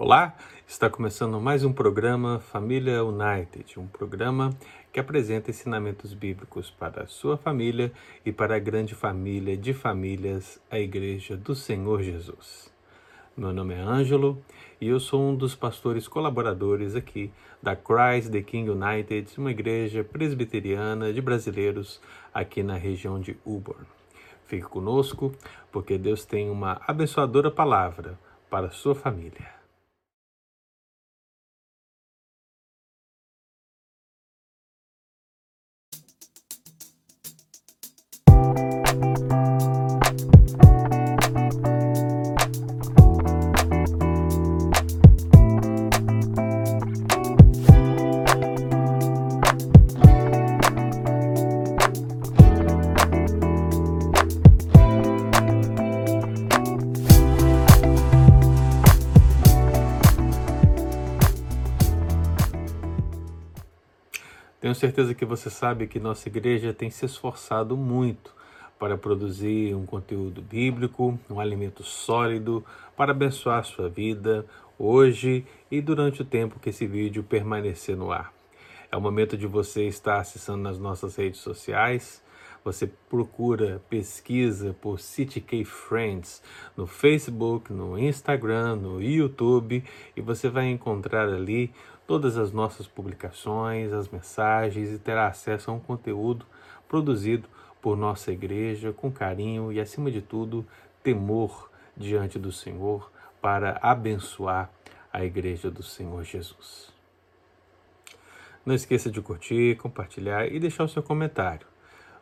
Olá, 0.00 0.36
está 0.64 0.88
começando 0.88 1.40
mais 1.40 1.64
um 1.64 1.72
programa 1.72 2.38
Família 2.38 3.02
United, 3.02 3.80
um 3.80 3.88
programa 3.88 4.56
que 4.92 5.00
apresenta 5.00 5.50
ensinamentos 5.50 6.14
bíblicos 6.14 6.70
para 6.70 7.02
a 7.02 7.06
sua 7.08 7.36
família 7.36 7.90
e 8.24 8.30
para 8.30 8.54
a 8.54 8.60
grande 8.60 8.94
família 8.94 9.56
de 9.56 9.74
famílias, 9.74 10.62
a 10.70 10.78
Igreja 10.78 11.36
do 11.36 11.52
Senhor 11.52 12.00
Jesus. 12.00 12.72
Meu 13.36 13.52
nome 13.52 13.74
é 13.74 13.80
Ângelo 13.80 14.40
e 14.80 14.86
eu 14.86 15.00
sou 15.00 15.20
um 15.20 15.34
dos 15.34 15.56
pastores 15.56 16.06
colaboradores 16.06 16.94
aqui 16.94 17.32
da 17.60 17.74
Christ 17.74 18.30
the 18.30 18.40
King 18.40 18.70
United, 18.70 19.28
uma 19.36 19.50
igreja 19.50 20.04
presbiteriana 20.04 21.12
de 21.12 21.20
brasileiros 21.20 22.00
aqui 22.32 22.62
na 22.62 22.76
região 22.76 23.20
de 23.20 23.36
Uborn. 23.44 23.84
Fique 24.46 24.68
conosco, 24.68 25.32
porque 25.72 25.98
Deus 25.98 26.24
tem 26.24 26.48
uma 26.48 26.80
abençoadora 26.86 27.50
palavra 27.50 28.16
para 28.48 28.68
a 28.68 28.70
sua 28.70 28.94
família. 28.94 29.57
Tenho 64.68 64.76
certeza 64.76 65.14
que 65.14 65.24
você 65.24 65.48
sabe 65.48 65.86
que 65.86 65.98
nossa 65.98 66.28
igreja 66.28 66.74
tem 66.74 66.90
se 66.90 67.06
esforçado 67.06 67.74
muito 67.74 68.34
para 68.78 68.98
produzir 68.98 69.74
um 69.74 69.86
conteúdo 69.86 70.42
bíblico, 70.42 71.18
um 71.30 71.40
alimento 71.40 71.82
sólido 71.82 72.62
para 72.94 73.12
abençoar 73.12 73.64
sua 73.64 73.88
vida 73.88 74.44
hoje 74.78 75.46
e 75.70 75.80
durante 75.80 76.20
o 76.20 76.24
tempo 76.24 76.60
que 76.60 76.68
esse 76.68 76.86
vídeo 76.86 77.22
permanecer 77.22 77.96
no 77.96 78.12
ar. 78.12 78.30
É 78.92 78.96
o 78.98 79.00
momento 79.00 79.38
de 79.38 79.46
você 79.46 79.84
estar 79.86 80.20
acessando 80.20 80.62
nas 80.62 80.78
nossas 80.78 81.16
redes 81.16 81.40
sociais. 81.40 82.22
Você 82.62 82.86
procura, 83.08 83.80
pesquisa 83.88 84.76
por 84.82 85.00
CityK 85.00 85.64
Friends 85.64 86.42
no 86.76 86.86
Facebook, 86.86 87.72
no 87.72 87.98
Instagram, 87.98 88.76
no 88.76 89.00
YouTube 89.00 89.82
e 90.14 90.20
você 90.20 90.50
vai 90.50 90.66
encontrar 90.66 91.26
ali 91.26 91.72
todas 92.08 92.38
as 92.38 92.52
nossas 92.52 92.86
publicações, 92.86 93.92
as 93.92 94.08
mensagens 94.08 94.90
e 94.90 94.98
terá 94.98 95.26
acesso 95.26 95.70
a 95.70 95.74
um 95.74 95.78
conteúdo 95.78 96.46
produzido 96.88 97.46
por 97.82 97.98
nossa 97.98 98.32
igreja 98.32 98.94
com 98.94 99.12
carinho 99.12 99.70
e, 99.70 99.78
acima 99.78 100.10
de 100.10 100.22
tudo, 100.22 100.66
temor 101.02 101.70
diante 101.94 102.38
do 102.38 102.50
Senhor 102.50 103.12
para 103.42 103.78
abençoar 103.82 104.70
a 105.12 105.22
igreja 105.22 105.70
do 105.70 105.82
Senhor 105.82 106.24
Jesus. 106.24 106.90
Não 108.64 108.74
esqueça 108.74 109.10
de 109.10 109.20
curtir, 109.20 109.76
compartilhar 109.76 110.50
e 110.50 110.58
deixar 110.58 110.84
o 110.84 110.88
seu 110.88 111.02
comentário. 111.02 111.66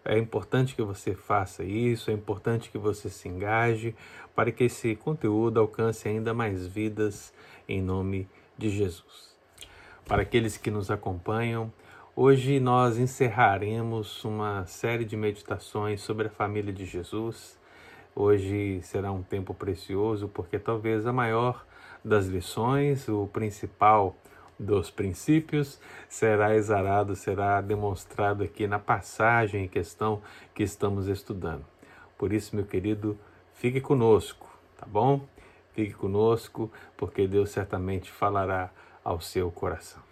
É 0.05 0.19
importante 0.19 0.75
que 0.75 0.83
você 0.83 1.15
faça 1.15 1.63
isso, 1.63 2.11
é 2.11 2.13
importante 2.13 2.71
que 2.71 2.79
você 2.79 3.09
se 3.09 3.29
engaje 3.29 3.95
para 4.35 4.51
que 4.51 4.65
esse 4.65 4.97
conteúdo 4.97 5.61
alcance 5.61 6.09
ainda 6.09 6.35
mais 6.35 6.67
vidas 6.67 7.33
em 7.69 7.81
nome 7.81 8.29
de 8.59 8.69
Jesus 8.69 9.36
para 10.07 10.23
aqueles 10.23 10.57
que 10.57 10.71
nos 10.71 10.91
acompanham. 10.91 11.73
Hoje 12.15 12.61
nós 12.61 12.97
encerraremos 12.97 14.25
uma 14.25 14.65
série 14.65 15.05
de 15.05 15.17
meditações 15.17 16.01
sobre 16.01 16.29
a 16.29 16.31
família 16.31 16.73
de 16.73 16.85
Jesus. 16.85 17.59
Hoje 18.15 18.81
será 18.83 19.11
um 19.11 19.23
tempo 19.23 19.53
precioso 19.53 20.29
porque 20.29 20.59
talvez 20.59 21.07
a 21.07 21.13
maior 21.13 21.67
das 22.05 22.27
lições, 22.27 23.09
o 23.09 23.27
principal 23.27 24.17
dos 24.59 24.91
princípios, 24.91 25.79
será 26.09 26.55
exarado, 26.55 27.17
será 27.17 27.61
demonstrado 27.61 28.45
aqui 28.45 28.67
na 28.67 28.79
passagem 28.79 29.65
em 29.65 29.69
questão 29.69 30.23
que 30.55 30.63
estamos 30.63 31.09
estudando. 31.09 31.65
Por 32.17 32.33
isso, 32.33 32.55
meu 32.55 32.65
querido, 32.65 33.19
fique 33.55 33.81
conosco, 33.81 34.49
tá 34.79 34.87
bom? 34.87 35.27
Fique 35.73 35.93
conosco, 35.93 36.71
porque 36.97 37.27
Deus 37.27 37.51
certamente 37.51 38.11
falará 38.11 38.71
ao 39.07 39.21
seu 39.21 39.53
coração. 39.53 40.03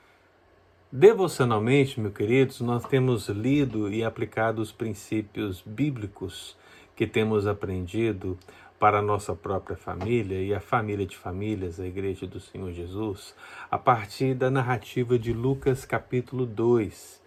Devocionalmente, 0.90 1.98
meus 1.98 2.14
queridos, 2.14 2.60
nós 2.60 2.84
temos 2.84 3.28
lido 3.28 3.92
e 3.92 4.04
aplicado 4.04 4.62
os 4.62 4.70
princípios 4.70 5.60
bíblicos 5.66 6.56
que 6.94 7.04
temos 7.04 7.44
aprendido 7.44 8.38
para 8.78 9.00
a 9.00 9.02
nossa 9.02 9.34
própria 9.34 9.76
família 9.76 10.40
e 10.40 10.54
a 10.54 10.60
família 10.60 11.04
de 11.04 11.16
famílias, 11.16 11.80
a 11.80 11.86
Igreja 11.86 12.24
do 12.24 12.38
Senhor 12.38 12.70
Jesus, 12.70 13.34
a 13.68 13.76
partir 13.76 14.32
da 14.32 14.48
narrativa 14.48 15.18
de 15.18 15.32
Lucas 15.32 15.84
capítulo 15.84 16.46
2. 16.46 17.20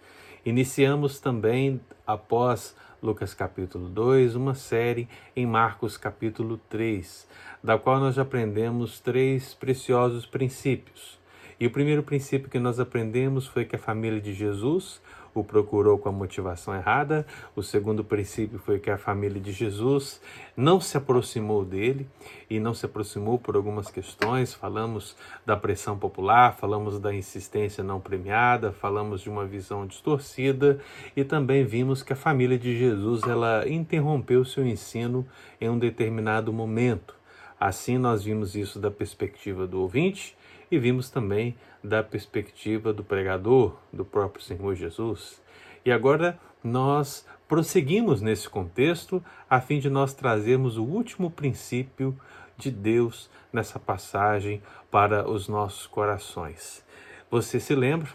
Iniciamos 0.46 1.20
também, 1.20 1.78
após 2.06 2.74
Lucas 3.02 3.34
capítulo 3.34 3.90
2, 3.90 4.36
uma 4.36 4.54
série 4.54 5.06
em 5.36 5.44
Marcos 5.44 5.98
capítulo 5.98 6.58
3, 6.70 7.28
da 7.62 7.78
qual 7.78 8.00
nós 8.00 8.18
aprendemos 8.18 9.00
três 9.00 9.52
preciosos 9.52 10.24
princípios 10.24 11.18
e 11.60 11.66
o 11.66 11.70
primeiro 11.70 12.04
princípio 12.04 12.48
que 12.48 12.58
nós 12.58 12.78
aprendemos 12.78 13.46
foi 13.46 13.64
que 13.64 13.74
a 13.74 13.78
família 13.78 14.20
de 14.20 14.32
Jesus 14.32 15.00
o 15.34 15.44
procurou 15.44 15.98
com 15.98 16.08
a 16.08 16.12
motivação 16.12 16.74
errada. 16.74 17.26
O 17.54 17.62
segundo 17.62 18.04
princípio 18.04 18.58
foi 18.58 18.78
que 18.78 18.90
a 18.90 18.98
família 18.98 19.40
de 19.40 19.52
Jesus 19.52 20.20
não 20.56 20.80
se 20.80 20.96
aproximou 20.96 21.64
dele 21.64 22.08
e 22.48 22.58
não 22.60 22.74
se 22.74 22.86
aproximou 22.86 23.38
por 23.38 23.56
algumas 23.56 23.90
questões. 23.90 24.54
Falamos 24.54 25.16
da 25.44 25.56
pressão 25.56 25.98
popular, 25.98 26.56
falamos 26.56 26.98
da 26.98 27.14
insistência 27.14 27.82
não 27.82 28.00
premiada, 28.00 28.72
falamos 28.72 29.20
de 29.20 29.28
uma 29.28 29.44
visão 29.44 29.86
distorcida 29.86 30.78
e 31.16 31.24
também 31.24 31.64
vimos 31.64 32.02
que 32.02 32.12
a 32.12 32.16
família 32.16 32.58
de 32.58 32.78
Jesus 32.78 33.22
ela 33.24 33.68
interrompeu 33.68 34.44
seu 34.44 34.66
ensino 34.66 35.26
em 35.60 35.68
um 35.68 35.78
determinado 35.78 36.52
momento. 36.52 37.16
Assim 37.60 37.98
nós 37.98 38.22
vimos 38.22 38.54
isso 38.54 38.78
da 38.78 38.90
perspectiva 38.90 39.66
do 39.66 39.80
ouvinte 39.80 40.37
e 40.70 40.78
vimos 40.78 41.10
também 41.10 41.56
da 41.82 42.02
perspectiva 42.02 42.92
do 42.92 43.04
pregador, 43.04 43.76
do 43.92 44.04
próprio 44.04 44.42
Senhor 44.42 44.74
Jesus. 44.74 45.40
E 45.84 45.92
agora 45.92 46.38
nós 46.62 47.26
prosseguimos 47.46 48.20
nesse 48.20 48.48
contexto 48.48 49.24
a 49.48 49.60
fim 49.60 49.78
de 49.78 49.88
nós 49.88 50.12
trazermos 50.12 50.76
o 50.76 50.84
último 50.84 51.30
princípio 51.30 52.18
de 52.56 52.70
Deus 52.70 53.30
nessa 53.52 53.78
passagem 53.78 54.62
para 54.90 55.28
os 55.28 55.48
nossos 55.48 55.86
corações. 55.86 56.84
Você 57.30 57.60
se 57.60 57.74
lembra? 57.74 58.08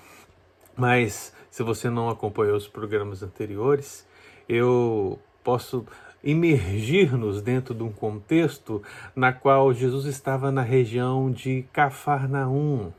Mas 0.76 1.34
se 1.50 1.64
você 1.64 1.90
não 1.90 2.10
acompanhou 2.10 2.58
os 2.58 2.68
programas 2.68 3.24
anteriores, 3.24 4.08
eu 4.48 5.20
posso 5.44 5.86
imergir-nos 6.24 7.42
dentro 7.42 7.74
de 7.74 7.84
um 7.84 7.92
contexto 7.92 8.82
na 9.16 9.34
qual 9.34 9.74
Jesus 9.74 10.06
estava 10.06 10.52
na 10.52 10.62
região 10.62 11.30
de 11.30 11.66
Cafarnaum. 11.74 12.92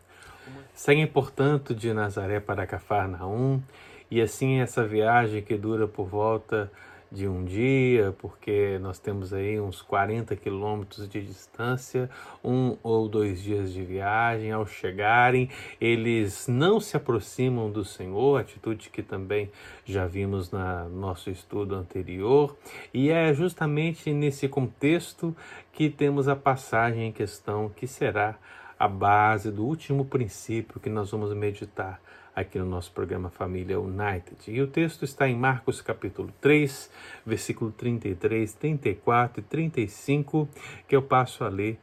Saem, 0.75 1.07
portanto, 1.07 1.75
de 1.75 1.93
Nazaré 1.93 2.41
para 2.41 2.67
Cafarnaum, 2.67 3.63
e 4.11 4.21
assim 4.21 4.61
essa 4.61 4.85
viagem 4.85 5.43
que 5.43 5.57
dura 5.57 5.89
por 5.89 6.07
volta 6.07 6.71
de 7.15 7.29
um 7.29 7.45
dia, 7.45 8.15
porque 8.19 8.79
nós 8.81 8.99
temos 8.99 9.33
aí 9.33 9.61
uns 9.61 9.81
40 9.81 10.35
quilômetros 10.35 11.09
de 11.09 11.23
distância, 11.23 12.11
um 12.43 12.77
ou 12.83 13.09
dois 13.09 13.41
dias 13.41 13.73
de 13.73 13.83
viagem. 13.83 14.51
Ao 14.51 14.67
chegarem, 14.67 15.49
eles 15.81 16.49
não 16.49 16.81
se 16.81 16.97
aproximam 16.97 17.71
do 17.71 17.85
Senhor, 17.85 18.41
atitude 18.41 18.91
que 18.91 19.03
também 19.03 19.51
já 19.85 20.07
vimos 20.07 20.51
no 20.51 20.89
nosso 20.91 21.31
estudo 21.31 21.77
anterior, 21.77 22.57
e 22.93 23.11
é 23.11 23.33
justamente 23.33 24.13
nesse 24.13 24.49
contexto 24.49 25.35
que 25.73 25.89
temos 25.89 26.27
a 26.27 26.35
passagem 26.35 27.09
em 27.09 27.13
questão 27.13 27.69
que 27.69 27.87
será 27.87 28.37
a 28.77 28.89
base 28.89 29.53
do 29.53 29.65
último 29.65 30.05
princípio 30.05 30.81
que 30.81 30.91
nós 30.91 31.13
vamos 31.13 31.33
meditar 31.33 32.01
aqui 32.35 32.59
no 32.59 32.67
nosso 32.67 32.91
programa 32.91 33.31
Família 33.31 33.79
United. 33.79 34.51
E 34.51 34.61
o 34.61 34.67
texto 34.67 35.05
está 35.05 35.29
em 35.29 35.37
Marcos 35.37 35.81
capítulo 35.81 36.33
3, 36.41 36.91
versículo 37.25 37.71
33, 37.71 38.53
34 38.55 39.41
e 39.41 39.45
35, 39.45 40.49
que 40.89 40.97
eu 40.97 41.03
passo 41.03 41.45
a 41.45 41.49
ler 41.49 41.79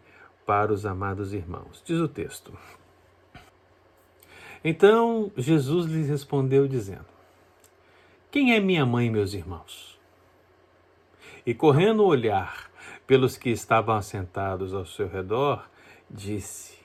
para 0.45 0.73
os 0.73 0.85
amados 0.85 1.33
irmãos. 1.33 1.81
Diz 1.85 1.99
o 1.99 2.07
texto: 2.07 2.51
Então 4.63 5.31
Jesus 5.37 5.85
lhes 5.85 6.09
respondeu, 6.09 6.67
dizendo: 6.67 7.05
Quem 8.29 8.53
é 8.53 8.59
minha 8.59 8.85
mãe 8.85 9.09
meus 9.09 9.33
irmãos? 9.33 9.99
E 11.45 11.53
correndo 11.53 12.03
o 12.03 12.07
olhar 12.07 12.69
pelos 13.07 13.37
que 13.37 13.49
estavam 13.49 13.95
assentados 13.95 14.73
ao 14.73 14.85
seu 14.85 15.07
redor, 15.07 15.67
disse: 16.09 16.77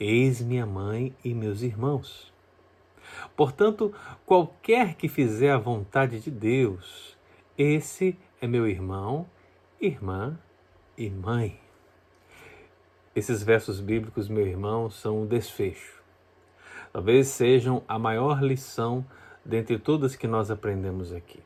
Eis 0.00 0.40
minha 0.40 0.66
mãe 0.66 1.14
e 1.24 1.34
meus 1.34 1.62
irmãos. 1.62 2.32
Portanto, 3.38 3.94
qualquer 4.26 4.96
que 4.96 5.06
fizer 5.06 5.52
a 5.52 5.58
vontade 5.58 6.18
de 6.18 6.28
Deus, 6.28 7.16
esse 7.56 8.18
é 8.40 8.48
meu 8.48 8.66
irmão, 8.66 9.28
irmã 9.80 10.36
e 10.96 11.08
mãe. 11.08 11.56
Esses 13.14 13.40
versos 13.40 13.78
bíblicos, 13.78 14.28
meu 14.28 14.44
irmão, 14.44 14.90
são 14.90 15.22
o 15.22 15.24
desfecho. 15.24 16.02
Talvez 16.92 17.28
sejam 17.28 17.84
a 17.86 17.96
maior 17.96 18.42
lição 18.42 19.06
dentre 19.44 19.78
todas 19.78 20.16
que 20.16 20.26
nós 20.26 20.50
aprendemos 20.50 21.12
aqui. 21.12 21.40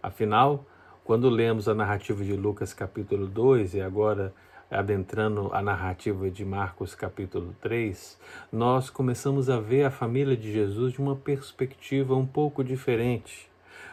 Afinal, 0.00 0.64
quando 1.02 1.28
lemos 1.28 1.68
a 1.68 1.74
narrativa 1.74 2.22
de 2.22 2.36
Lucas 2.36 2.72
capítulo 2.72 3.26
2 3.26 3.74
e 3.74 3.80
agora 3.80 4.32
adentrando 4.70 5.50
a 5.52 5.60
narrativa 5.60 6.30
de 6.30 6.44
Marcos 6.44 6.94
capítulo 6.94 7.54
3, 7.60 8.18
nós 8.52 8.88
começamos 8.88 9.50
a 9.50 9.58
ver 9.58 9.84
a 9.84 9.90
família 9.90 10.36
de 10.36 10.52
Jesus 10.52 10.92
de 10.92 11.00
uma 11.00 11.16
perspectiva 11.16 12.14
um 12.14 12.26
pouco 12.26 12.62
diferente. 12.62 13.50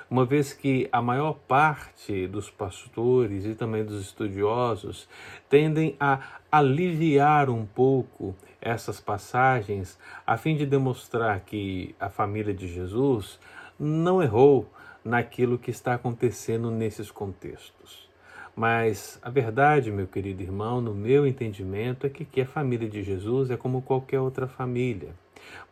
Uma 0.09 0.23
vez 0.23 0.53
que 0.53 0.87
a 0.91 1.01
maior 1.01 1.33
parte 1.33 2.27
dos 2.27 2.49
pastores 2.49 3.45
e 3.45 3.55
também 3.55 3.83
dos 3.83 4.01
estudiosos 4.01 5.09
tendem 5.49 5.97
a 5.99 6.39
aliviar 6.51 7.49
um 7.49 7.65
pouco 7.65 8.35
essas 8.61 9.01
passagens 9.01 9.99
a 10.25 10.37
fim 10.37 10.55
de 10.55 10.65
demonstrar 10.65 11.41
que 11.41 11.95
a 11.99 12.09
família 12.09 12.53
de 12.53 12.67
Jesus 12.67 13.39
não 13.77 14.21
errou 14.21 14.71
naquilo 15.03 15.57
que 15.57 15.71
está 15.71 15.95
acontecendo 15.95 16.71
nesses 16.71 17.11
contextos. 17.11 18.06
Mas 18.57 19.19
a 19.21 19.29
verdade, 19.29 19.91
meu 19.91 20.07
querido 20.07 20.41
irmão, 20.41 20.81
no 20.81 20.91
meu 20.91 21.27
entendimento, 21.27 22.07
é 22.07 22.09
que 22.09 22.23
aqui 22.23 22.41
a 22.41 22.45
família 22.47 22.89
de 22.89 23.03
Jesus 23.03 23.51
é 23.51 23.55
como 23.55 23.83
qualquer 23.83 24.19
outra 24.19 24.47
família. 24.47 25.09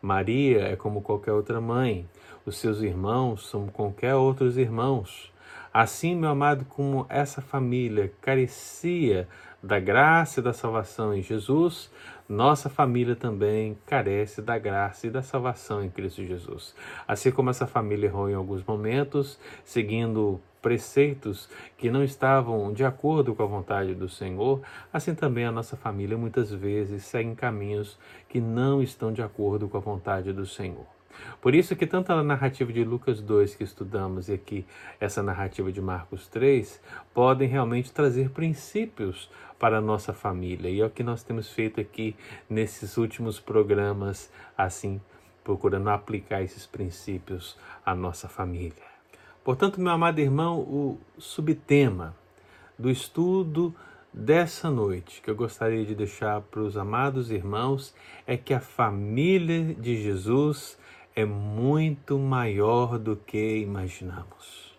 Maria 0.00 0.68
é 0.68 0.76
como 0.76 1.02
qualquer 1.02 1.32
outra 1.32 1.60
mãe. 1.60 2.08
Os 2.46 2.58
seus 2.58 2.82
irmãos 2.82 3.50
são 3.50 3.66
qualquer 3.66 4.14
outros 4.14 4.56
irmãos. 4.56 5.32
Assim, 5.74 6.14
meu 6.14 6.30
amado, 6.30 6.64
como 6.66 7.04
essa 7.08 7.42
família 7.42 8.12
carecia 8.20 9.26
da 9.60 9.80
graça 9.80 10.38
e 10.38 10.42
da 10.44 10.52
salvação 10.52 11.12
em 11.12 11.22
Jesus, 11.22 11.90
nossa 12.28 12.68
família 12.68 13.14
também 13.14 13.78
carece 13.86 14.42
da 14.42 14.58
graça 14.58 15.06
e 15.06 15.10
da 15.10 15.22
salvação 15.22 15.84
em 15.84 15.88
Cristo 15.88 16.24
Jesus. 16.24 16.74
Assim 17.06 17.30
como 17.30 17.50
essa 17.50 17.66
família 17.66 18.06
errou 18.06 18.28
em 18.28 18.34
alguns 18.34 18.64
momentos, 18.64 19.38
seguindo 19.64 20.40
preceitos 20.60 21.48
que 21.78 21.88
não 21.88 22.02
estavam 22.02 22.72
de 22.72 22.84
acordo 22.84 23.32
com 23.34 23.44
a 23.44 23.46
vontade 23.46 23.94
do 23.94 24.08
Senhor, 24.08 24.60
assim 24.92 25.14
também 25.14 25.44
a 25.44 25.52
nossa 25.52 25.76
família 25.76 26.18
muitas 26.18 26.52
vezes 26.52 27.04
segue 27.04 27.36
caminhos 27.36 27.96
que 28.28 28.40
não 28.40 28.82
estão 28.82 29.12
de 29.12 29.22
acordo 29.22 29.68
com 29.68 29.76
a 29.76 29.80
vontade 29.80 30.32
do 30.32 30.44
Senhor. 30.44 30.95
Por 31.40 31.54
isso 31.54 31.76
que 31.76 31.86
tanto 31.86 32.12
a 32.12 32.22
narrativa 32.22 32.72
de 32.72 32.84
Lucas 32.84 33.20
2 33.20 33.54
que 33.54 33.64
estudamos 33.64 34.28
e 34.28 34.34
aqui 34.34 34.66
essa 35.00 35.22
narrativa 35.22 35.70
de 35.70 35.80
Marcos 35.80 36.26
3 36.28 36.80
podem 37.14 37.48
realmente 37.48 37.92
trazer 37.92 38.30
princípios 38.30 39.30
para 39.58 39.78
a 39.78 39.80
nossa 39.80 40.12
família. 40.12 40.68
E 40.70 40.80
é 40.80 40.86
o 40.86 40.90
que 40.90 41.02
nós 41.02 41.22
temos 41.22 41.50
feito 41.50 41.80
aqui 41.80 42.16
nesses 42.48 42.96
últimos 42.96 43.40
programas, 43.40 44.30
assim, 44.56 45.00
procurando 45.42 45.88
aplicar 45.90 46.42
esses 46.42 46.66
princípios 46.66 47.56
à 47.84 47.94
nossa 47.94 48.28
família. 48.28 48.96
Portanto, 49.44 49.80
meu 49.80 49.92
amado 49.92 50.18
irmão, 50.18 50.58
o 50.58 50.98
subtema 51.18 52.14
do 52.78 52.90
estudo 52.90 53.74
dessa 54.12 54.70
noite 54.70 55.20
que 55.22 55.30
eu 55.30 55.36
gostaria 55.36 55.84
de 55.84 55.94
deixar 55.94 56.40
para 56.40 56.60
os 56.60 56.76
amados 56.76 57.30
irmãos 57.30 57.94
é 58.26 58.36
que 58.36 58.54
a 58.54 58.60
família 58.60 59.74
de 59.74 60.02
Jesus 60.02 60.78
é 61.16 61.24
muito 61.24 62.18
maior 62.18 62.98
do 62.98 63.16
que 63.16 63.56
imaginamos. 63.56 64.76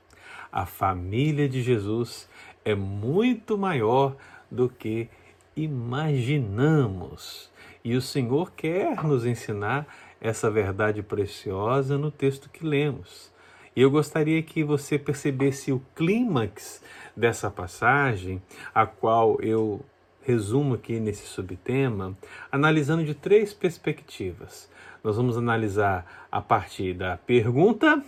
A 0.51 0.67
família 0.67 1.49
de 1.49 1.63
Jesus 1.63 2.29
é 2.63 2.75
muito 2.75 3.57
maior 3.57 4.15
do 4.49 4.69
que 4.69 5.09
imaginamos. 5.55 7.49
E 7.83 7.95
o 7.95 8.01
Senhor 8.01 8.51
quer 8.51 9.03
nos 9.03 9.25
ensinar 9.25 9.87
essa 10.21 10.51
verdade 10.51 11.01
preciosa 11.01 11.97
no 11.97 12.11
texto 12.11 12.49
que 12.51 12.63
lemos. 12.63 13.31
E 13.75 13.81
eu 13.81 13.89
gostaria 13.89 14.41
que 14.43 14.63
você 14.63 14.99
percebesse 14.99 15.71
o 15.71 15.81
clímax 15.95 16.83
dessa 17.15 17.49
passagem, 17.49 18.39
a 18.75 18.85
qual 18.85 19.41
eu 19.41 19.83
resumo 20.21 20.75
aqui 20.75 20.99
nesse 20.99 21.25
subtema, 21.25 22.15
analisando 22.51 23.03
de 23.03 23.15
três 23.15 23.53
perspectivas. 23.53 24.69
Nós 25.07 25.15
vamos 25.15 25.37
analisar 25.37 26.27
a 26.29 26.41
partir 26.41 26.93
da 26.93 27.15
pergunta, 27.15 28.03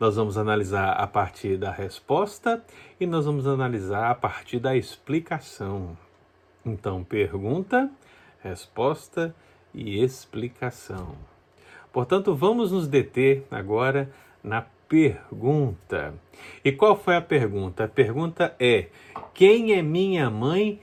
nós 0.00 0.16
vamos 0.16 0.38
analisar 0.38 0.92
a 0.92 1.06
partir 1.06 1.58
da 1.58 1.70
resposta 1.70 2.64
e 2.98 3.04
nós 3.04 3.26
vamos 3.26 3.46
analisar 3.46 4.10
a 4.10 4.14
partir 4.14 4.58
da 4.58 4.74
explicação. 4.74 5.94
Então, 6.64 7.04
pergunta, 7.04 7.90
resposta 8.42 9.34
e 9.74 10.02
explicação. 10.02 11.16
Portanto, 11.92 12.34
vamos 12.34 12.72
nos 12.72 12.88
deter 12.88 13.46
agora 13.50 14.10
na 14.42 14.64
pergunta. 14.88 16.14
E 16.64 16.72
qual 16.72 16.96
foi 16.96 17.14
a 17.14 17.20
pergunta? 17.20 17.84
A 17.84 17.88
pergunta 17.88 18.56
é: 18.58 18.86
quem 19.34 19.74
é 19.74 19.82
minha 19.82 20.30
mãe 20.30 20.80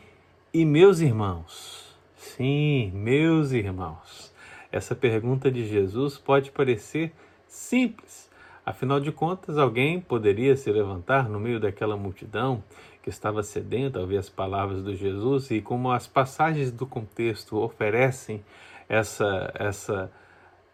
e 0.54 0.64
meus 0.64 1.00
irmãos? 1.00 1.98
Sim, 2.16 2.92
meus 2.94 3.52
irmãos. 3.52 4.35
Essa 4.76 4.94
pergunta 4.94 5.50
de 5.50 5.66
Jesus 5.66 6.18
pode 6.18 6.52
parecer 6.52 7.14
simples. 7.48 8.30
Afinal 8.66 9.00
de 9.00 9.10
contas, 9.10 9.58
alguém 9.58 10.02
poderia 10.02 10.58
se 10.58 10.70
levantar 10.70 11.30
no 11.30 11.40
meio 11.40 11.60
daquela 11.60 11.96
multidão 11.96 12.62
que 13.02 13.10
estava 13.10 13.42
sedenta 13.42 14.00
a 14.00 14.02
ouvir 14.02 14.18
as 14.18 14.30
palavras 14.30 14.84
de 14.84 14.96
Jesus 14.96 15.50
e 15.50 15.62
como 15.62 15.92
as 15.92 16.08
passagens 16.08 16.72
do 16.72 16.86
contexto 16.86 17.56
oferecem 17.58 18.44
essa 18.90 19.50
essa 19.56 20.12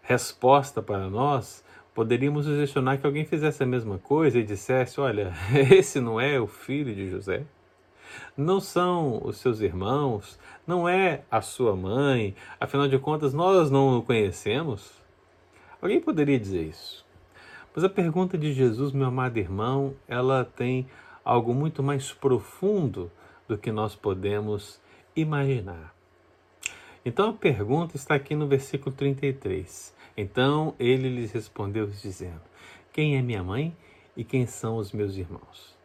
resposta 0.01 0.81
para 0.81 1.07
nós, 1.07 1.63
Poderíamos 1.93 2.45
sugestionar 2.45 2.97
que 2.99 3.05
alguém 3.05 3.25
fizesse 3.25 3.61
a 3.63 3.65
mesma 3.65 3.97
coisa 3.97 4.39
e 4.39 4.43
dissesse: 4.43 4.99
Olha, 5.01 5.33
esse 5.69 5.99
não 5.99 6.21
é 6.21 6.39
o 6.39 6.47
filho 6.47 6.95
de 6.95 7.09
José? 7.09 7.43
Não 8.35 8.59
são 8.59 9.21
os 9.23 9.37
seus 9.37 9.59
irmãos? 9.61 10.39
Não 10.65 10.87
é 10.87 11.23
a 11.29 11.41
sua 11.41 11.75
mãe? 11.75 12.35
Afinal 12.59 12.87
de 12.87 12.97
contas, 12.99 13.33
nós 13.33 13.69
não 13.69 13.97
o 13.97 14.03
conhecemos? 14.03 14.91
Alguém 15.81 15.99
poderia 15.99 16.39
dizer 16.39 16.63
isso. 16.63 17.05
Mas 17.73 17.83
a 17.83 17.89
pergunta 17.89 18.37
de 18.37 18.53
Jesus, 18.53 18.91
meu 18.91 19.07
amado 19.07 19.37
irmão, 19.37 19.95
ela 20.07 20.43
tem 20.43 20.87
algo 21.23 21.53
muito 21.53 21.81
mais 21.81 22.11
profundo 22.11 23.11
do 23.47 23.57
que 23.57 23.71
nós 23.71 23.95
podemos 23.95 24.79
imaginar. 25.15 25.93
Então 27.03 27.29
a 27.29 27.33
pergunta 27.33 27.95
está 27.95 28.15
aqui 28.15 28.35
no 28.35 28.47
versículo 28.47 28.95
33. 28.95 29.93
Então 30.15 30.75
ele 30.79 31.09
lhes 31.09 31.31
respondeu, 31.31 31.87
dizendo: 31.87 32.41
Quem 32.93 33.17
é 33.17 33.21
minha 33.21 33.43
mãe 33.43 33.75
e 34.15 34.23
quem 34.23 34.45
são 34.45 34.77
os 34.77 34.91
meus 34.91 35.15
irmãos? 35.15 35.80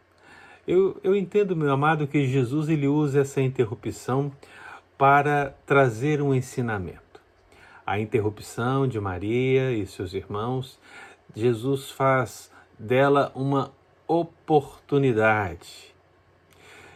Eu, 0.66 0.98
eu 1.04 1.14
entendo, 1.14 1.54
meu 1.54 1.70
amado, 1.70 2.08
que 2.08 2.26
Jesus 2.26 2.68
ele 2.68 2.88
usa 2.88 3.20
essa 3.20 3.40
interrupção 3.40 4.32
para 4.98 5.54
trazer 5.64 6.20
um 6.20 6.34
ensinamento. 6.34 7.20
A 7.86 8.00
interrupção 8.00 8.88
de 8.88 8.98
Maria 8.98 9.70
e 9.70 9.86
seus 9.86 10.12
irmãos, 10.12 10.76
Jesus 11.36 11.92
faz 11.92 12.50
dela 12.76 13.30
uma 13.32 13.72
oportunidade. 14.08 15.94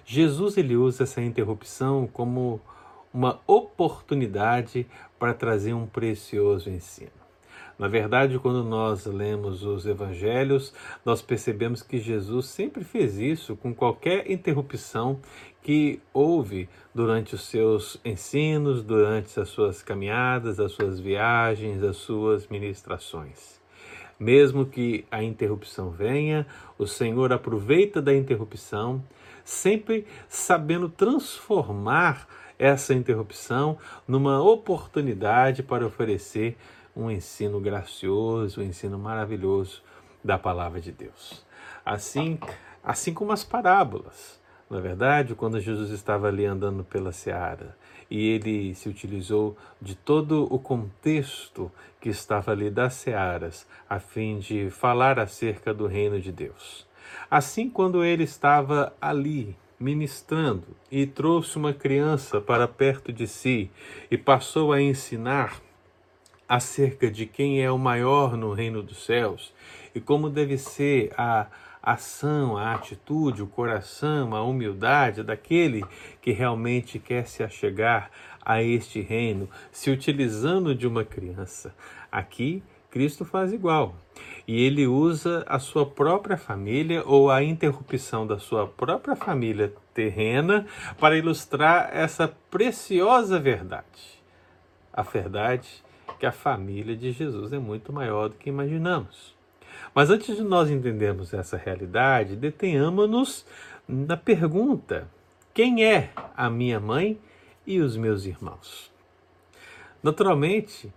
Jesus 0.04 0.56
ele 0.56 0.74
usa 0.74 1.04
essa 1.04 1.22
interrupção 1.22 2.08
como 2.12 2.60
uma 3.14 3.40
oportunidade 3.46 4.84
para 5.16 5.32
trazer 5.32 5.74
um 5.74 5.86
precioso 5.86 6.68
ensino. 6.68 7.19
Na 7.80 7.88
verdade, 7.88 8.38
quando 8.38 8.62
nós 8.62 9.06
lemos 9.06 9.64
os 9.64 9.86
evangelhos, 9.86 10.70
nós 11.02 11.22
percebemos 11.22 11.82
que 11.82 11.98
Jesus 11.98 12.44
sempre 12.44 12.84
fez 12.84 13.16
isso 13.18 13.56
com 13.56 13.74
qualquer 13.74 14.30
interrupção 14.30 15.18
que 15.62 15.98
houve 16.12 16.68
durante 16.94 17.34
os 17.34 17.40
seus 17.46 17.98
ensinos, 18.04 18.82
durante 18.82 19.40
as 19.40 19.48
suas 19.48 19.82
caminhadas, 19.82 20.60
as 20.60 20.72
suas 20.72 21.00
viagens, 21.00 21.82
as 21.82 21.96
suas 21.96 22.46
ministrações. 22.48 23.58
Mesmo 24.18 24.66
que 24.66 25.06
a 25.10 25.22
interrupção 25.22 25.88
venha, 25.88 26.46
o 26.76 26.86
Senhor 26.86 27.32
aproveita 27.32 28.02
da 28.02 28.14
interrupção, 28.14 29.02
sempre 29.42 30.06
sabendo 30.28 30.86
transformar 30.86 32.28
essa 32.58 32.92
interrupção 32.92 33.78
numa 34.06 34.42
oportunidade 34.42 35.62
para 35.62 35.86
oferecer 35.86 36.58
um 36.94 37.10
ensino 37.10 37.60
gracioso, 37.60 38.60
um 38.60 38.64
ensino 38.64 38.98
maravilhoso 38.98 39.82
da 40.22 40.38
palavra 40.38 40.80
de 40.80 40.92
Deus. 40.92 41.44
Assim, 41.84 42.38
assim 42.82 43.12
como 43.12 43.32
as 43.32 43.44
parábolas. 43.44 44.40
Na 44.68 44.78
é 44.78 44.80
verdade, 44.80 45.34
quando 45.34 45.60
Jesus 45.60 45.90
estava 45.90 46.28
ali 46.28 46.46
andando 46.46 46.84
pela 46.84 47.10
seara 47.10 47.76
e 48.08 48.28
ele 48.28 48.72
se 48.74 48.88
utilizou 48.88 49.56
de 49.82 49.96
todo 49.96 50.46
o 50.52 50.60
contexto 50.60 51.72
que 52.00 52.08
estava 52.08 52.52
ali 52.52 52.70
das 52.70 52.94
searas, 52.94 53.66
a 53.88 53.98
fim 53.98 54.38
de 54.38 54.70
falar 54.70 55.18
acerca 55.18 55.74
do 55.74 55.86
reino 55.86 56.20
de 56.20 56.30
Deus. 56.30 56.86
Assim, 57.28 57.68
quando 57.68 58.04
ele 58.04 58.22
estava 58.22 58.92
ali 59.00 59.56
ministrando 59.78 60.68
e 60.90 61.06
trouxe 61.06 61.56
uma 61.56 61.72
criança 61.72 62.40
para 62.40 62.68
perto 62.68 63.12
de 63.12 63.26
si 63.26 63.70
e 64.10 64.16
passou 64.16 64.72
a 64.72 64.80
ensinar 64.80 65.60
acerca 66.50 67.08
de 67.08 67.26
quem 67.26 67.62
é 67.62 67.70
o 67.70 67.78
maior 67.78 68.36
no 68.36 68.52
reino 68.52 68.82
dos 68.82 69.04
céus 69.04 69.54
e 69.94 70.00
como 70.00 70.28
deve 70.28 70.58
ser 70.58 71.12
a 71.16 71.46
ação, 71.80 72.56
a 72.56 72.74
atitude, 72.74 73.40
o 73.40 73.46
coração, 73.46 74.34
a 74.34 74.42
humildade 74.42 75.22
daquele 75.22 75.84
que 76.20 76.32
realmente 76.32 76.98
quer 76.98 77.28
se 77.28 77.44
achegar 77.44 78.10
a 78.44 78.60
este 78.60 79.00
reino, 79.00 79.48
se 79.70 79.92
utilizando 79.92 80.74
de 80.74 80.88
uma 80.88 81.04
criança. 81.04 81.72
Aqui, 82.10 82.64
Cristo 82.90 83.24
faz 83.24 83.52
igual. 83.52 83.94
E 84.46 84.60
ele 84.60 84.88
usa 84.88 85.44
a 85.46 85.60
sua 85.60 85.86
própria 85.86 86.36
família 86.36 87.04
ou 87.06 87.30
a 87.30 87.44
interrupção 87.44 88.26
da 88.26 88.40
sua 88.40 88.66
própria 88.66 89.14
família 89.14 89.72
terrena 89.94 90.66
para 90.98 91.16
ilustrar 91.16 91.90
essa 91.92 92.26
preciosa 92.50 93.38
verdade. 93.38 94.20
A 94.92 95.02
verdade 95.02 95.88
que 96.20 96.26
a 96.26 96.32
família 96.32 96.94
de 96.94 97.10
Jesus 97.12 97.50
é 97.50 97.58
muito 97.58 97.92
maior 97.92 98.28
do 98.28 98.36
que 98.36 98.50
imaginamos. 98.50 99.34
Mas 99.94 100.10
antes 100.10 100.36
de 100.36 100.42
nós 100.42 100.70
entendermos 100.70 101.32
essa 101.32 101.56
realidade, 101.56 102.36
detenhamos-nos 102.36 103.46
na 103.88 104.18
pergunta: 104.18 105.08
quem 105.54 105.84
é 105.84 106.10
a 106.36 106.50
minha 106.50 106.78
mãe 106.78 107.18
e 107.66 107.80
os 107.80 107.96
meus 107.96 108.26
irmãos? 108.26 108.92
Naturalmente, 110.02 110.92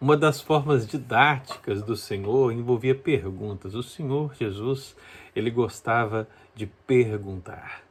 uma 0.00 0.16
das 0.16 0.40
formas 0.40 0.86
didáticas 0.86 1.80
do 1.82 1.96
Senhor 1.96 2.52
envolvia 2.52 2.94
perguntas. 2.94 3.74
O 3.74 3.82
Senhor 3.82 4.34
Jesus, 4.34 4.96
ele 5.34 5.50
gostava 5.50 6.28
de 6.54 6.66
perguntar. 6.66 7.82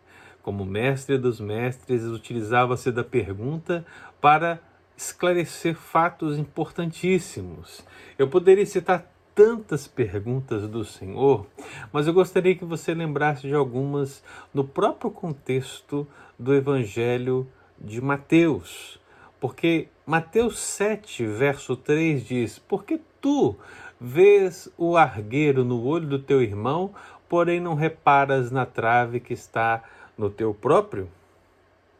Como 0.44 0.66
mestre 0.66 1.18
dos 1.18 1.40
mestres, 1.40 2.04
utilizava-se 2.04 2.92
da 2.92 3.04
pergunta 3.04 3.86
para 4.22 4.60
esclarecer 4.98 5.76
fatos 5.76 6.38
importantíssimos. 6.38 7.84
Eu 8.18 8.28
poderia 8.28 8.66
citar 8.66 9.12
tantas 9.34 9.86
perguntas 9.86 10.68
do 10.68 10.86
Senhor, 10.86 11.46
mas 11.92 12.08
eu 12.08 12.14
gostaria 12.14 12.56
que 12.56 12.64
você 12.64 12.94
lembrasse 12.94 13.48
de 13.48 13.54
algumas 13.54 14.24
no 14.54 14.64
próprio 14.64 15.12
contexto 15.12 16.08
do 16.40 16.54
Evangelho 16.54 17.48
de 17.78 18.00
Mateus. 18.02 19.00
Porque 19.40 19.90
Mateus 20.06 20.60
7, 20.60 21.26
verso 21.26 21.76
3 21.76 22.26
diz: 22.26 22.60
Porque 22.60 23.02
tu 23.20 23.58
vês 24.00 24.70
o 24.78 24.96
argueiro 24.96 25.66
no 25.66 25.84
olho 25.84 26.08
do 26.08 26.20
teu 26.20 26.42
irmão, 26.42 26.94
porém 27.28 27.60
não 27.60 27.76
reparas 27.76 28.52
na 28.52 28.66
trave 28.66 29.20
que 29.20 29.34
está 29.34 29.84
no 30.18 30.30
teu 30.30 30.54
próprio? 30.54 31.10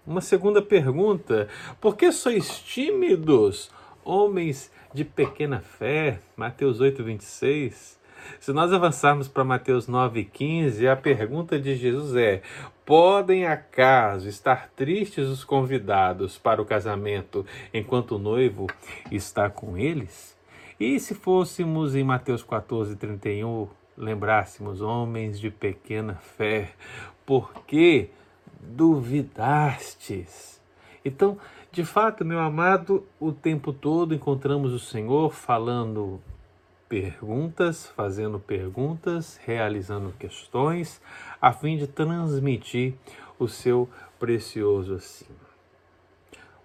Uma 0.06 0.22
segunda 0.22 0.62
pergunta: 0.62 1.48
Por 1.82 1.98
que 1.98 2.12
sois 2.12 2.60
tímidos, 2.60 3.72
homens 4.04 4.72
de 4.94 5.04
pequena 5.04 5.60
fé, 5.60 6.20
Mateus 6.38 6.80
8, 6.80 7.04
26. 7.04 8.00
Se 8.40 8.54
nós 8.54 8.72
avançarmos 8.72 9.28
para 9.28 9.44
Mateus 9.44 9.88
9, 9.88 10.26
15, 10.26 10.88
a 10.88 10.96
pergunta 10.96 11.60
de 11.60 11.76
Jesus 11.76 12.16
é: 12.16 12.44
Podem 12.86 13.48
acaso 13.48 14.30
estar 14.30 14.70
tristes 14.76 15.28
os 15.28 15.44
convidados 15.44 16.38
para 16.38 16.62
o 16.62 16.66
casamento 16.66 17.44
enquanto 17.74 18.16
o 18.16 18.20
noivo 18.20 18.68
está 19.12 19.50
com 19.50 19.76
eles? 19.76 20.38
E 20.80 21.00
se 21.00 21.16
fôssemos 21.16 21.96
em 21.96 22.04
Mateus 22.04 22.44
14, 22.44 22.96
31, 22.96 23.68
lembrássemos, 23.98 24.82
homens 24.82 25.40
de 25.40 25.50
pequena 25.50 26.16
fé, 26.16 26.74
por 27.26 27.52
que 27.66 28.12
duvidastes? 28.62 30.62
Então, 31.04 31.38
de 31.72 31.84
fato, 31.84 32.26
meu 32.26 32.40
amado, 32.40 33.06
o 33.20 33.32
tempo 33.32 33.74
todo 33.74 34.16
encontramos 34.16 34.74
o 34.74 34.80
Senhor 34.80 35.34
falando 35.34 36.20
perguntas, 36.88 37.88
fazendo 37.88 38.40
perguntas, 38.40 39.40
realizando 39.44 40.14
questões, 40.18 41.02
a 41.42 41.52
fim 41.52 41.78
de 41.78 41.88
transmitir 41.88 42.94
o 43.38 43.48
seu 43.48 43.90
precioso 44.18 44.96
assim. 44.96 45.26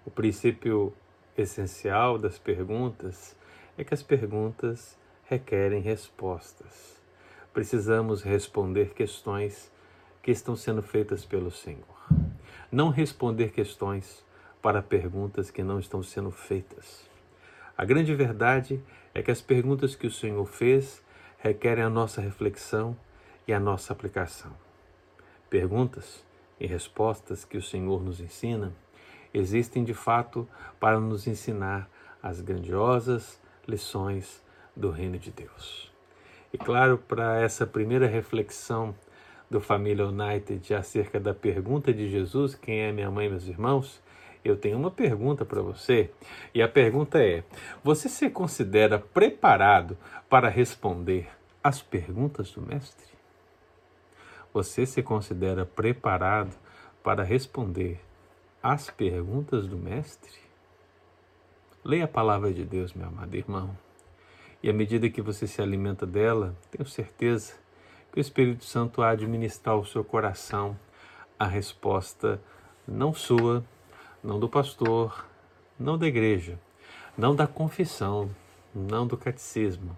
O 0.05 0.09
princípio 0.09 0.93
essencial 1.37 2.17
das 2.17 2.39
perguntas 2.39 3.35
é 3.77 3.83
que 3.83 3.93
as 3.93 4.01
perguntas 4.01 4.97
requerem 5.25 5.81
respostas. 5.81 6.99
Precisamos 7.53 8.21
responder 8.21 8.93
questões 8.93 9.71
que 10.21 10.31
estão 10.31 10.55
sendo 10.55 10.81
feitas 10.81 11.25
pelo 11.25 11.51
Senhor. 11.51 11.85
Não 12.71 12.89
responder 12.89 13.51
questões 13.51 14.23
para 14.61 14.81
perguntas 14.81 15.49
que 15.49 15.63
não 15.63 15.79
estão 15.79 16.03
sendo 16.03 16.31
feitas. 16.31 17.09
A 17.77 17.83
grande 17.83 18.13
verdade 18.13 18.81
é 19.13 19.21
que 19.21 19.31
as 19.31 19.41
perguntas 19.41 19.95
que 19.95 20.07
o 20.07 20.11
Senhor 20.11 20.45
fez 20.45 21.03
requerem 21.39 21.83
a 21.83 21.89
nossa 21.89 22.21
reflexão 22.21 22.95
e 23.47 23.53
a 23.53 23.59
nossa 23.59 23.91
aplicação. 23.91 24.51
Perguntas 25.49 26.23
e 26.59 26.67
respostas 26.67 27.43
que 27.43 27.57
o 27.57 27.61
Senhor 27.61 28.03
nos 28.03 28.19
ensina 28.19 28.71
existem 29.33 29.83
de 29.83 29.93
fato 29.93 30.47
para 30.79 30.99
nos 30.99 31.25
ensinar 31.25 31.89
as 32.21 32.39
grandiosas 32.39 33.41
lições 33.67 34.43
do 34.75 34.91
Reino 34.91 35.17
de 35.17 35.31
Deus. 35.31 35.91
E 36.53 36.57
claro, 36.57 36.97
para 36.97 37.39
essa 37.41 37.65
primeira 37.65 38.07
reflexão 38.07 38.93
do 39.51 39.61
Família 39.61 40.07
United 40.07 40.73
acerca 40.73 41.19
da 41.19 41.35
pergunta 41.35 41.93
de 41.93 42.09
Jesus: 42.09 42.55
quem 42.55 42.79
é 42.79 42.91
minha 42.91 43.11
mãe 43.11 43.27
e 43.27 43.29
meus 43.29 43.47
irmãos? 43.47 44.01
eu 44.43 44.57
tenho 44.57 44.77
uma 44.77 44.89
pergunta 44.89 45.45
para 45.45 45.61
você. 45.61 46.09
E 46.53 46.61
a 46.61 46.67
pergunta 46.67 47.23
é: 47.23 47.43
você 47.83 48.09
se 48.09 48.29
considera 48.29 48.97
preparado 48.97 49.97
para 50.29 50.49
responder 50.49 51.29
às 51.63 51.81
perguntas 51.81 52.51
do 52.51 52.61
Mestre? 52.61 53.05
Você 54.53 54.85
se 54.85 55.01
considera 55.01 55.65
preparado 55.65 56.55
para 57.03 57.23
responder 57.23 58.01
às 58.61 58.89
perguntas 58.89 59.67
do 59.67 59.77
Mestre? 59.77 60.39
Leia 61.83 62.05
a 62.05 62.07
palavra 62.07 62.53
de 62.53 62.63
Deus, 62.63 62.93
meu 62.93 63.07
amado 63.07 63.35
irmão. 63.35 63.77
E 64.61 64.69
à 64.69 64.73
medida 64.73 65.09
que 65.09 65.21
você 65.21 65.47
se 65.47 65.61
alimenta 65.61 66.05
dela, 66.05 66.55
tenho 66.69 66.87
certeza 66.87 67.53
que 68.11 68.19
o 68.19 68.21
Espírito 68.21 68.65
Santo 68.65 69.01
há 69.01 69.15
de 69.15 69.25
ministrar 69.25 69.75
ao 69.75 69.85
seu 69.85 70.03
coração 70.03 70.77
a 71.39 71.45
resposta 71.45 72.41
não 72.87 73.13
sua, 73.13 73.63
não 74.23 74.39
do 74.39 74.49
pastor, 74.49 75.25
não 75.79 75.97
da 75.97 76.07
igreja, 76.07 76.59
não 77.17 77.35
da 77.35 77.47
confissão, 77.47 78.29
não 78.75 79.07
do 79.07 79.17
catecismo, 79.17 79.97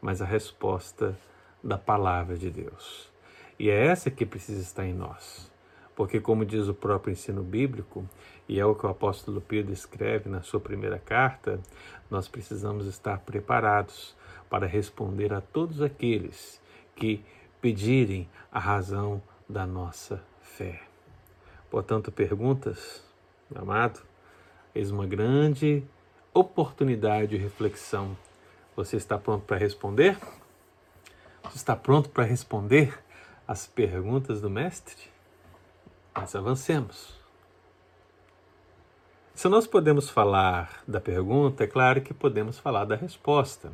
mas 0.00 0.22
a 0.22 0.24
resposta 0.24 1.16
da 1.62 1.76
palavra 1.76 2.36
de 2.36 2.50
Deus. 2.50 3.10
E 3.58 3.68
é 3.68 3.86
essa 3.86 4.10
que 4.10 4.24
precisa 4.24 4.62
estar 4.62 4.86
em 4.86 4.94
nós. 4.94 5.50
Porque, 5.94 6.18
como 6.18 6.46
diz 6.46 6.66
o 6.66 6.72
próprio 6.72 7.12
ensino 7.12 7.42
bíblico, 7.42 8.08
e 8.48 8.58
é 8.58 8.64
o 8.64 8.74
que 8.74 8.86
o 8.86 8.88
apóstolo 8.88 9.40
Pedro 9.40 9.72
escreve 9.72 10.30
na 10.30 10.40
sua 10.40 10.58
primeira 10.58 10.98
carta, 10.98 11.60
nós 12.10 12.26
precisamos 12.26 12.86
estar 12.86 13.18
preparados 13.18 14.16
para 14.48 14.66
responder 14.66 15.32
a 15.34 15.42
todos 15.42 15.82
aqueles 15.82 16.60
que 16.96 17.22
pedirem 17.60 18.28
a 18.50 18.58
razão 18.58 19.22
da 19.48 19.66
nossa 19.66 20.22
fé. 20.40 20.82
Portanto, 21.70 22.10
perguntas 22.10 23.02
meu 23.50 23.62
amado, 23.62 24.00
eis 24.72 24.92
uma 24.92 25.06
grande 25.06 25.82
oportunidade 26.32 27.28
de 27.28 27.36
reflexão. 27.36 28.16
Você 28.76 28.96
está 28.96 29.18
pronto 29.18 29.44
para 29.44 29.56
responder? 29.56 30.16
Você 31.42 31.56
está 31.56 31.74
pronto 31.74 32.08
para 32.10 32.22
responder 32.22 32.96
as 33.48 33.66
perguntas 33.66 34.40
do 34.40 34.48
Mestre? 34.48 35.10
Mas 36.14 36.36
avancemos. 36.36 37.18
Se 39.34 39.48
nós 39.48 39.66
podemos 39.66 40.08
falar 40.08 40.84
da 40.86 41.00
pergunta, 41.00 41.64
é 41.64 41.66
claro 41.66 42.00
que 42.00 42.14
podemos 42.14 42.56
falar 42.56 42.84
da 42.84 42.94
resposta. 42.94 43.72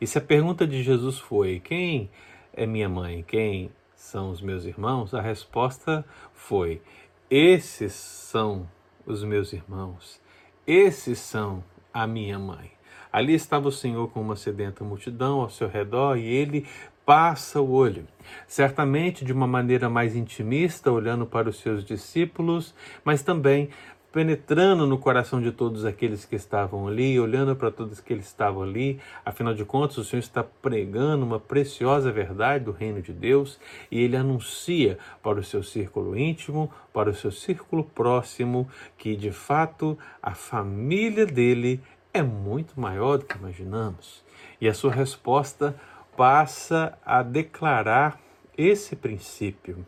E 0.00 0.06
se 0.08 0.18
a 0.18 0.20
pergunta 0.20 0.66
de 0.66 0.82
Jesus 0.82 1.18
foi: 1.18 1.60
Quem 1.60 2.10
é 2.52 2.66
minha 2.66 2.88
mãe? 2.88 3.22
Quem 3.26 3.70
são 3.94 4.30
os 4.30 4.40
meus 4.40 4.64
irmãos? 4.64 5.14
A 5.14 5.20
resposta 5.20 6.04
foi: 6.32 6.82
Esses 7.30 7.92
são 7.92 8.68
os 9.06 9.22
meus 9.24 9.52
irmãos. 9.52 10.20
Esses 10.66 11.18
são 11.18 11.64
a 11.92 12.06
minha 12.06 12.38
mãe. 12.38 12.70
Ali 13.10 13.34
estava 13.34 13.68
o 13.68 13.72
Senhor 13.72 14.08
com 14.10 14.20
uma 14.20 14.36
sedenta 14.36 14.84
multidão 14.84 15.40
ao 15.40 15.48
seu 15.48 15.66
redor 15.66 16.16
e 16.16 16.26
ele 16.26 16.66
passa 17.06 17.58
o 17.58 17.70
olho, 17.70 18.06
certamente 18.46 19.24
de 19.24 19.32
uma 19.32 19.46
maneira 19.46 19.88
mais 19.88 20.14
intimista, 20.14 20.92
olhando 20.92 21.24
para 21.24 21.48
os 21.48 21.58
seus 21.58 21.82
discípulos, 21.82 22.74
mas 23.02 23.22
também 23.22 23.70
penetrando 24.12 24.86
no 24.86 24.98
coração 24.98 25.40
de 25.40 25.52
todos 25.52 25.84
aqueles 25.84 26.24
que 26.24 26.34
estavam 26.34 26.88
ali, 26.88 27.20
olhando 27.20 27.54
para 27.54 27.70
todos 27.70 28.00
que 28.00 28.14
estavam 28.14 28.62
ali. 28.62 28.98
Afinal 29.24 29.54
de 29.54 29.64
contas, 29.64 29.98
o 29.98 30.04
Senhor 30.04 30.20
está 30.20 30.42
pregando 30.42 31.24
uma 31.24 31.38
preciosa 31.38 32.10
verdade 32.10 32.64
do 32.64 32.72
reino 32.72 33.02
de 33.02 33.12
Deus 33.12 33.60
e 33.90 34.00
ele 34.00 34.16
anuncia 34.16 34.98
para 35.22 35.38
o 35.38 35.44
seu 35.44 35.62
círculo 35.62 36.16
íntimo, 36.16 36.70
para 36.92 37.10
o 37.10 37.14
seu 37.14 37.30
círculo 37.30 37.84
próximo, 37.84 38.68
que 38.96 39.14
de 39.14 39.30
fato 39.30 39.98
a 40.22 40.34
família 40.34 41.26
dele 41.26 41.80
é 42.12 42.22
muito 42.22 42.80
maior 42.80 43.18
do 43.18 43.26
que 43.26 43.36
imaginamos. 43.36 44.24
E 44.60 44.68
a 44.68 44.74
sua 44.74 44.92
resposta 44.92 45.76
passa 46.16 46.98
a 47.04 47.22
declarar 47.22 48.20
esse 48.56 48.96
princípio. 48.96 49.86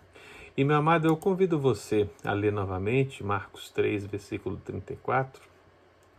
E, 0.60 0.64
meu 0.64 0.76
amado, 0.76 1.08
eu 1.08 1.16
convido 1.16 1.58
você 1.58 2.06
a 2.22 2.34
ler 2.34 2.52
novamente 2.52 3.24
Marcos 3.24 3.70
3, 3.70 4.04
versículo 4.04 4.58
34, 4.58 5.40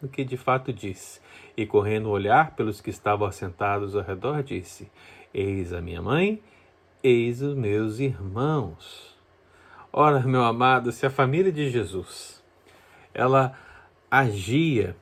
o 0.01 0.07
que 0.07 0.23
de 0.23 0.35
fato 0.35 0.73
diz. 0.73 1.21
E 1.55 1.63
correndo 1.63 2.09
olhar 2.09 2.55
pelos 2.55 2.81
que 2.81 2.89
estavam 2.89 3.27
assentados 3.27 3.95
ao 3.95 4.01
redor, 4.01 4.41
disse: 4.41 4.89
Eis 5.31 5.71
a 5.73 5.79
minha 5.79 6.01
mãe, 6.01 6.41
eis 7.03 7.43
os 7.43 7.53
meus 7.53 7.99
irmãos. 7.99 9.15
Ora, 9.93 10.21
meu 10.21 10.43
amado, 10.43 10.91
se 10.91 11.05
a 11.05 11.11
família 11.11 11.51
de 11.51 11.69
Jesus 11.69 12.43
ela 13.13 13.55
agia 14.09 14.95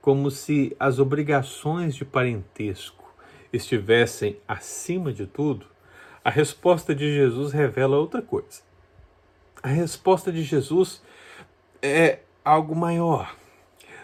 como 0.00 0.30
se 0.30 0.76
as 0.78 1.00
obrigações 1.00 1.96
de 1.96 2.04
parentesco 2.04 3.12
estivessem 3.52 4.38
acima 4.46 5.12
de 5.12 5.26
tudo, 5.26 5.66
a 6.24 6.30
resposta 6.30 6.94
de 6.94 7.12
Jesus 7.12 7.52
revela 7.52 7.98
outra 7.98 8.22
coisa 8.22 8.62
a 9.64 9.68
resposta 9.68 10.30
de 10.30 10.42
Jesus 10.42 11.02
é 11.80 12.18
algo 12.44 12.76
maior. 12.76 13.34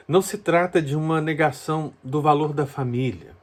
Não 0.08 0.22
se 0.22 0.38
trata 0.38 0.80
de 0.80 0.96
uma 0.96 1.20
negação 1.20 1.92
do 2.02 2.22
valor 2.22 2.54
da 2.54 2.64
família, 2.64 3.36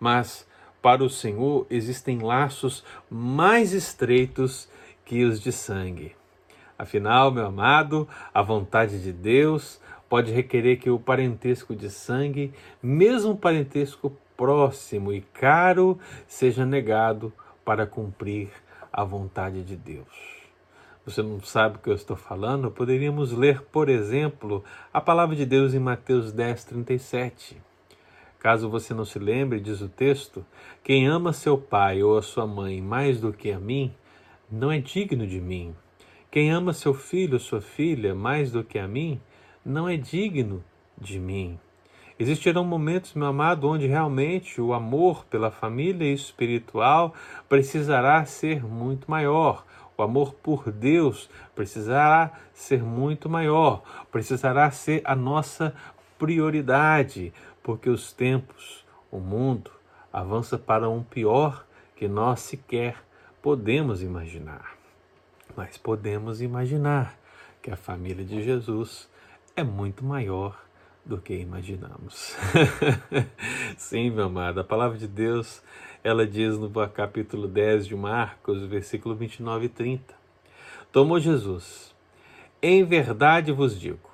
mas 0.00 0.48
para 0.80 1.04
o 1.04 1.10
Senhor 1.10 1.66
existem 1.68 2.20
laços 2.20 2.82
mais 3.10 3.74
estreitos 3.74 4.70
que 5.04 5.22
os 5.22 5.38
de 5.38 5.52
sangue. 5.52 6.16
Afinal, 6.78 7.30
meu 7.30 7.44
amado, 7.44 8.08
a 8.32 8.40
vontade 8.40 9.02
de 9.02 9.12
Deus 9.12 9.78
pode 10.08 10.32
requerer 10.32 10.78
que 10.78 10.88
o 10.88 10.98
parentesco 10.98 11.76
de 11.76 11.90
sangue, 11.90 12.54
mesmo 12.82 13.36
parentesco 13.36 14.16
próximo 14.34 15.12
e 15.12 15.20
caro, 15.20 15.98
seja 16.26 16.64
negado 16.64 17.30
para 17.66 17.86
cumprir 17.86 18.48
a 18.90 19.04
vontade 19.04 19.62
de 19.62 19.76
Deus 19.76 20.39
você 21.04 21.22
não 21.22 21.40
sabe 21.40 21.76
o 21.76 21.78
que 21.80 21.88
eu 21.88 21.94
estou 21.94 22.16
falando, 22.16 22.70
poderíamos 22.70 23.32
ler, 23.32 23.62
por 23.62 23.88
exemplo, 23.88 24.62
a 24.92 25.00
palavra 25.00 25.34
de 25.34 25.46
Deus 25.46 25.72
em 25.72 25.78
Mateus 25.78 26.32
10, 26.32 26.64
37. 26.64 27.56
Caso 28.38 28.68
você 28.68 28.94
não 28.94 29.04
se 29.04 29.18
lembre, 29.18 29.60
diz 29.60 29.80
o 29.80 29.88
texto: 29.88 30.44
Quem 30.82 31.06
ama 31.06 31.32
seu 31.32 31.58
pai 31.58 32.02
ou 32.02 32.16
a 32.16 32.22
sua 32.22 32.46
mãe 32.46 32.80
mais 32.80 33.20
do 33.20 33.32
que 33.32 33.50
a 33.50 33.58
mim, 33.58 33.92
não 34.50 34.70
é 34.70 34.78
digno 34.78 35.26
de 35.26 35.40
mim. 35.40 35.74
Quem 36.30 36.50
ama 36.50 36.72
seu 36.72 36.94
filho 36.94 37.34
ou 37.34 37.40
sua 37.40 37.60
filha 37.60 38.14
mais 38.14 38.50
do 38.52 38.62
que 38.62 38.78
a 38.78 38.86
mim, 38.86 39.20
não 39.64 39.88
é 39.88 39.96
digno 39.96 40.64
de 40.98 41.18
mim. 41.18 41.58
Existirão 42.18 42.64
momentos, 42.64 43.14
meu 43.14 43.28
amado, 43.28 43.66
onde 43.66 43.86
realmente 43.86 44.60
o 44.60 44.74
amor 44.74 45.24
pela 45.24 45.50
família 45.50 46.12
espiritual 46.12 47.14
precisará 47.48 48.24
ser 48.26 48.62
muito 48.62 49.10
maior, 49.10 49.64
o 50.00 50.02
amor 50.02 50.34
por 50.34 50.72
Deus 50.72 51.28
precisará 51.54 52.32
ser 52.54 52.82
muito 52.82 53.28
maior, 53.28 53.82
precisará 54.10 54.70
ser 54.70 55.02
a 55.04 55.14
nossa 55.14 55.74
prioridade, 56.18 57.32
porque 57.62 57.90
os 57.90 58.12
tempos, 58.12 58.84
o 59.10 59.18
mundo, 59.18 59.70
avança 60.12 60.58
para 60.58 60.88
um 60.88 61.02
pior 61.02 61.66
que 61.94 62.08
nós 62.08 62.40
sequer 62.40 62.96
podemos 63.42 64.02
imaginar. 64.02 64.74
Mas 65.54 65.76
podemos 65.76 66.40
imaginar 66.40 67.18
que 67.60 67.70
a 67.70 67.76
família 67.76 68.24
de 68.24 68.42
Jesus 68.42 69.08
é 69.54 69.62
muito 69.62 70.02
maior 70.02 70.58
do 71.04 71.18
que 71.18 71.34
imaginamos. 71.34 72.36
Sim, 73.76 74.10
meu 74.10 74.26
amado, 74.26 74.60
a 74.60 74.64
palavra 74.64 74.96
de 74.96 75.06
Deus 75.06 75.62
ela 76.02 76.26
diz 76.26 76.58
no 76.58 76.70
capítulo 76.88 77.46
10 77.46 77.86
de 77.86 77.94
Marcos, 77.94 78.62
versículo 78.62 79.14
29 79.14 79.66
e 79.66 79.68
30. 79.68 80.14
Tomou 80.90 81.20
Jesus: 81.20 81.94
Em 82.62 82.82
verdade 82.84 83.52
vos 83.52 83.78
digo, 83.78 84.08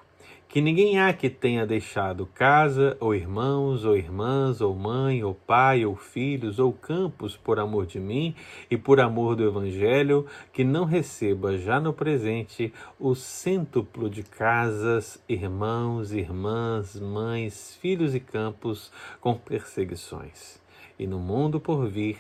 que 0.48 0.60
ninguém 0.60 0.98
há 0.98 1.12
que 1.12 1.30
tenha 1.30 1.64
deixado 1.64 2.26
casa, 2.26 2.96
ou 2.98 3.14
irmãos, 3.14 3.84
ou 3.84 3.96
irmãs, 3.96 4.60
ou 4.60 4.74
mãe, 4.74 5.22
ou 5.22 5.32
pai, 5.32 5.86
ou 5.86 5.94
filhos, 5.94 6.58
ou 6.58 6.72
campos 6.72 7.36
por 7.36 7.60
amor 7.60 7.86
de 7.86 8.00
mim 8.00 8.34
e 8.68 8.76
por 8.76 8.98
amor 8.98 9.36
do 9.36 9.46
Evangelho, 9.46 10.26
que 10.52 10.64
não 10.64 10.84
receba 10.84 11.56
já 11.56 11.78
no 11.78 11.92
presente 11.92 12.74
o 12.98 13.14
cêntuplo 13.14 14.10
de 14.10 14.24
casas, 14.24 15.22
irmãos, 15.28 16.10
irmãs, 16.10 16.98
mães, 16.98 17.78
filhos 17.80 18.12
e 18.12 18.18
campos 18.18 18.90
com 19.20 19.34
perseguições 19.34 20.65
e 20.98 21.06
no 21.06 21.18
mundo 21.18 21.60
por 21.60 21.86
vir 21.86 22.18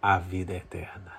a 0.00 0.18
vida 0.18 0.52
eterna. 0.54 1.12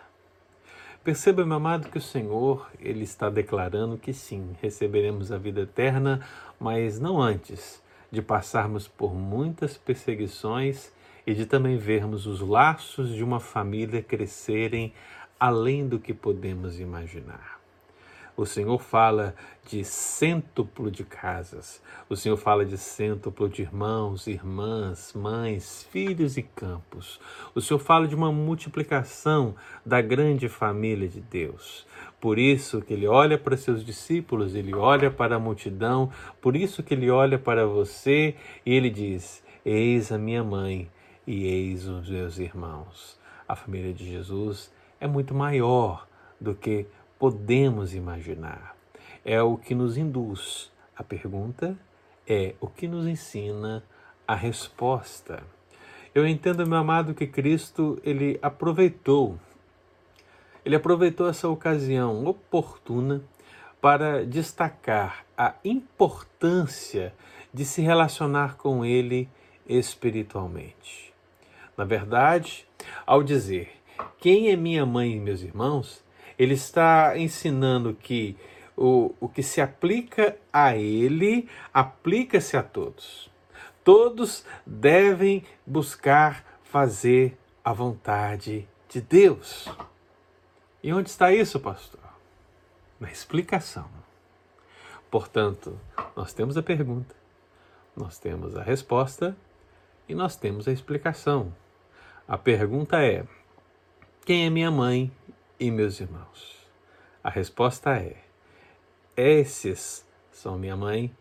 Perceba, 1.04 1.46
meu 1.46 1.58
amado, 1.58 1.90
que 1.90 1.98
o 1.98 2.02
Senhor 2.02 2.70
ele 2.80 3.04
está 3.04 3.30
declarando 3.30 3.98
que 3.98 4.12
sim, 4.12 4.56
receberemos 4.62 5.32
a 5.32 5.38
vida 5.38 5.62
eterna, 5.62 6.26
mas 6.60 7.00
não 7.00 7.22
antes 7.22 7.82
de 8.12 8.22
passarmos 8.22 8.88
por 8.88 9.14
muitas 9.14 9.78
perseguições 9.78 10.92
e 11.28 11.34
de 11.34 11.46
também 11.46 11.78
vermos 11.78 12.26
os 12.26 12.42
laços 12.42 13.14
de 13.14 13.24
uma 13.24 13.40
família 13.40 14.02
crescerem 14.02 14.94
além 15.40 15.88
do 15.88 16.00
que 16.00 16.14
podemos 16.14 16.80
imaginar. 16.80 17.55
O 18.38 18.46
Senhor 18.46 18.78
fala 18.80 19.34
de 19.66 19.86
cêntuplo 19.86 20.92
de 20.92 21.06
casas. 21.06 21.82
O 22.10 22.18
Senhor 22.18 22.36
fala 22.36 22.66
de 22.66 22.78
cêntuplo 22.78 23.48
de 23.48 23.62
irmãos, 23.62 24.28
irmãs, 24.28 25.14
mães, 25.14 25.88
filhos 25.90 26.36
e 26.36 26.44
campos. 26.44 27.20
O 27.56 27.62
Senhor 27.62 27.80
fala 27.80 28.08
de 28.08 28.14
uma 28.14 28.34
multiplicação 28.34 29.56
da 29.86 30.02
grande 30.02 30.50
família 30.50 31.08
de 31.08 31.22
Deus. 31.22 31.88
Por 32.20 32.38
isso 32.38 32.82
que 32.82 32.94
ele 32.94 33.08
olha 33.08 33.38
para 33.38 33.56
seus 33.56 33.86
discípulos, 33.86 34.54
ele 34.54 34.76
olha 34.76 35.10
para 35.10 35.38
a 35.38 35.40
multidão, 35.40 36.12
por 36.42 36.58
isso 36.58 36.84
que 36.84 36.94
ele 36.94 37.10
olha 37.10 37.40
para 37.40 37.66
você 37.66 38.36
e 38.66 38.74
ele 38.74 38.90
diz: 38.90 39.42
Eis 39.64 40.12
a 40.12 40.18
minha 40.18 40.44
mãe 40.44 40.92
e 41.26 41.46
eis 41.46 41.88
os 41.88 42.10
meus 42.10 42.38
irmãos. 42.38 43.18
A 43.48 43.56
família 43.56 43.94
de 43.94 44.06
Jesus 44.12 44.74
é 45.00 45.08
muito 45.08 45.34
maior 45.34 46.06
do 46.40 46.54
que 46.54 46.86
podemos 47.20 47.94
imaginar. 47.94 48.76
É 49.24 49.42
o 49.42 49.58
que 49.58 49.74
nos 49.74 49.98
induz. 49.98 50.72
A 50.96 51.04
pergunta 51.04 51.78
é 52.28 52.56
o 52.60 52.68
que 52.68 52.88
nos 52.88 53.08
ensina 53.08 53.84
a 54.28 54.36
resposta. 54.36 55.44
Eu 56.14 56.28
entendo, 56.28 56.66
meu 56.66 56.78
amado, 56.78 57.14
que 57.14 57.28
Cristo 57.28 58.00
ele 58.04 58.40
aproveitou 58.42 59.40
ele 60.66 60.76
aproveitou 60.76 61.30
essa 61.30 61.48
ocasião 61.48 62.26
oportuna 62.26 63.22
para 63.80 64.26
destacar 64.26 65.24
a 65.38 65.54
importância 65.64 67.14
de 67.54 67.64
se 67.64 67.84
relacionar 67.84 68.58
com 68.58 68.84
ele 68.84 69.30
espiritualmente. 69.70 71.14
Na 71.78 71.86
verdade, 71.86 72.68
ao 73.06 73.22
dizer: 73.22 73.74
Quem 74.18 74.50
é 74.50 74.56
minha 74.56 74.88
mãe 74.88 75.14
e 75.14 75.20
meus 75.20 75.44
irmãos? 75.44 76.04
Ele 76.38 76.54
está 76.54 77.18
ensinando 77.18 77.94
que 77.94 78.38
o, 78.76 79.14
o 79.20 79.30
que 79.30 79.42
se 79.42 79.62
aplica 79.62 80.38
a 80.52 80.76
ele, 80.76 81.50
aplica-se 81.74 82.58
a 82.58 82.64
todos. 82.64 83.32
Todos 83.84 84.46
devem 84.66 85.44
buscar 85.66 86.60
fazer 86.64 87.38
a 87.64 87.72
vontade 87.72 88.68
de 88.90 89.02
Deus. 89.02 89.70
E 90.84 90.92
onde 90.92 91.10
está 91.10 91.32
isso, 91.32 91.60
pastor? 91.60 92.02
Na 93.00 93.12
explicação. 93.12 93.90
Portanto, 95.10 95.80
nós 96.16 96.34
temos 96.34 96.58
a 96.58 96.64
pergunta, 96.64 97.16
nós 97.96 98.20
temos 98.20 98.56
a 98.56 98.62
resposta 98.62 99.36
e 100.10 100.16
nós 100.16 100.36
temos 100.36 100.68
a 100.68 100.72
explicação. 100.72 101.54
A 102.28 102.38
pergunta 102.38 103.02
é: 103.02 103.26
quem 104.26 104.46
é 104.46 104.50
minha 104.50 104.72
mãe 104.72 105.12
e 105.60 105.72
meus 105.72 106.00
irmãos? 106.00 106.56
A 107.24 107.30
resposta 107.30 107.98
é: 107.98 108.18
esses 109.16 110.06
são 110.32 110.58
minha 110.58 110.76
mãe 110.76 111.16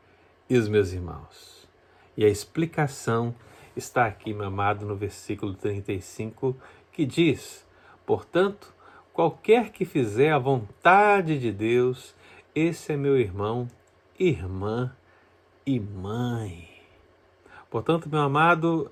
e 0.48 0.56
os 0.56 0.68
meus 0.68 0.92
irmãos. 0.92 1.68
E 2.16 2.24
a 2.24 2.28
explicação 2.28 3.34
está 3.76 4.06
aqui, 4.06 4.32
meu 4.32 4.46
amado, 4.46 4.86
no 4.86 4.96
versículo 4.96 5.54
35, 5.54 6.56
que 6.92 7.04
diz: 7.04 7.66
Portanto, 8.04 8.72
qualquer 9.12 9.70
que 9.70 9.84
fizer 9.84 10.32
a 10.32 10.38
vontade 10.38 11.38
de 11.38 11.50
Deus, 11.50 12.14
esse 12.54 12.92
é 12.92 12.96
meu 12.96 13.18
irmão 13.18 13.68
irmã 14.18 14.94
e 15.66 15.80
mãe. 15.80 16.68
Portanto, 17.70 18.08
meu 18.08 18.20
amado, 18.20 18.90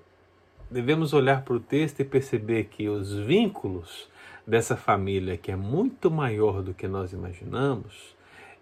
devemos 0.71 1.13
olhar 1.13 1.45
para 1.45 1.55
o 1.55 1.61
texto 1.61 2.01
e 2.01 2.05
perceber 2.05 2.65
que 2.65 2.89
os 2.89 3.13
vínculos 3.13 4.09
dessa 4.47 4.77
família, 4.77 5.37
que 5.37 5.51
é 5.53 5.57
muito 5.57 6.11
maior 6.11 6.63
do 6.63 6.75
que 6.75 6.89
nós 6.89 7.13
imaginamos, 7.13 8.17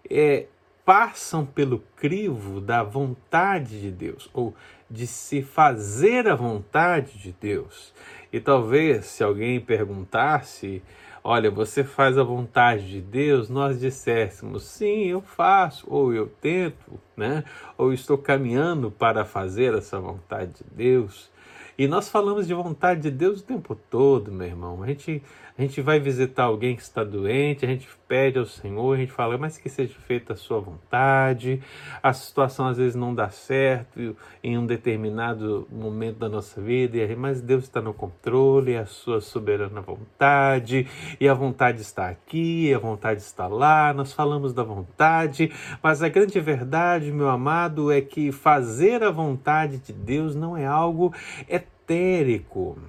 é, 0.09 0.45
passam 0.85 1.45
pelo 1.45 1.79
crivo 1.95 2.59
da 2.59 2.83
vontade 2.83 3.81
de 3.81 3.91
Deus, 3.91 4.29
ou 4.33 4.53
de 4.89 5.07
se 5.07 5.41
fazer 5.41 6.27
a 6.27 6.35
vontade 6.35 7.17
de 7.17 7.31
Deus. 7.31 7.93
E 8.31 8.39
talvez, 8.39 9.05
se 9.05 9.23
alguém 9.23 9.59
perguntasse, 9.59 10.81
olha, 11.23 11.49
você 11.49 11.83
faz 11.83 12.17
a 12.17 12.23
vontade 12.23 12.89
de 12.89 13.01
Deus, 13.01 13.49
nós 13.49 13.79
disséssemos, 13.79 14.63
sim, 14.63 15.07
eu 15.07 15.21
faço, 15.21 15.85
ou 15.89 16.13
eu 16.13 16.27
tento, 16.27 16.99
né? 17.15 17.43
ou 17.77 17.93
estou 17.93 18.17
caminhando 18.17 18.91
para 18.91 19.23
fazer 19.23 19.73
essa 19.73 19.99
vontade 19.99 20.53
de 20.53 20.63
Deus. 20.75 21.31
E 21.77 21.87
nós 21.87 22.09
falamos 22.09 22.47
de 22.47 22.53
vontade 22.53 23.01
de 23.01 23.11
Deus 23.11 23.39
o 23.39 23.43
tempo 23.43 23.75
todo, 23.89 24.31
meu 24.31 24.47
irmão. 24.47 24.83
A 24.83 24.87
gente 24.87 25.23
a 25.61 25.63
gente 25.63 25.79
vai 25.79 25.99
visitar 25.99 26.45
alguém 26.45 26.75
que 26.75 26.81
está 26.81 27.03
doente, 27.03 27.63
a 27.63 27.67
gente 27.67 27.87
pede 28.07 28.39
ao 28.39 28.47
Senhor, 28.47 28.95
a 28.95 28.97
gente 28.97 29.11
fala, 29.11 29.37
mas 29.37 29.59
que 29.59 29.69
seja 29.69 29.93
feita 30.07 30.33
a 30.33 30.35
sua 30.35 30.59
vontade. 30.59 31.61
A 32.01 32.11
situação 32.13 32.65
às 32.65 32.77
vezes 32.77 32.95
não 32.95 33.13
dá 33.13 33.29
certo 33.29 34.17
em 34.43 34.57
um 34.57 34.65
determinado 34.65 35.67
momento 35.71 36.17
da 36.17 36.27
nossa 36.27 36.59
vida, 36.59 36.97
mas 37.15 37.41
Deus 37.41 37.65
está 37.65 37.79
no 37.79 37.93
controle, 37.93 38.73
é 38.73 38.79
a 38.79 38.87
sua 38.87 39.21
soberana 39.21 39.81
vontade, 39.81 40.87
e 41.19 41.29
a 41.29 41.33
vontade 41.35 41.81
está 41.81 42.09
aqui, 42.09 42.73
a 42.73 42.79
vontade 42.79 43.21
está 43.21 43.45
lá. 43.45 43.93
Nós 43.93 44.13
falamos 44.13 44.55
da 44.55 44.63
vontade, 44.63 45.51
mas 45.81 46.01
a 46.01 46.09
grande 46.09 46.39
verdade, 46.39 47.11
meu 47.11 47.29
amado, 47.29 47.91
é 47.91 48.01
que 48.01 48.31
fazer 48.31 49.03
a 49.03 49.11
vontade 49.11 49.77
de 49.77 49.93
Deus 49.93 50.33
não 50.35 50.57
é 50.57 50.65
algo 50.65 51.13
etérico. 51.47 52.79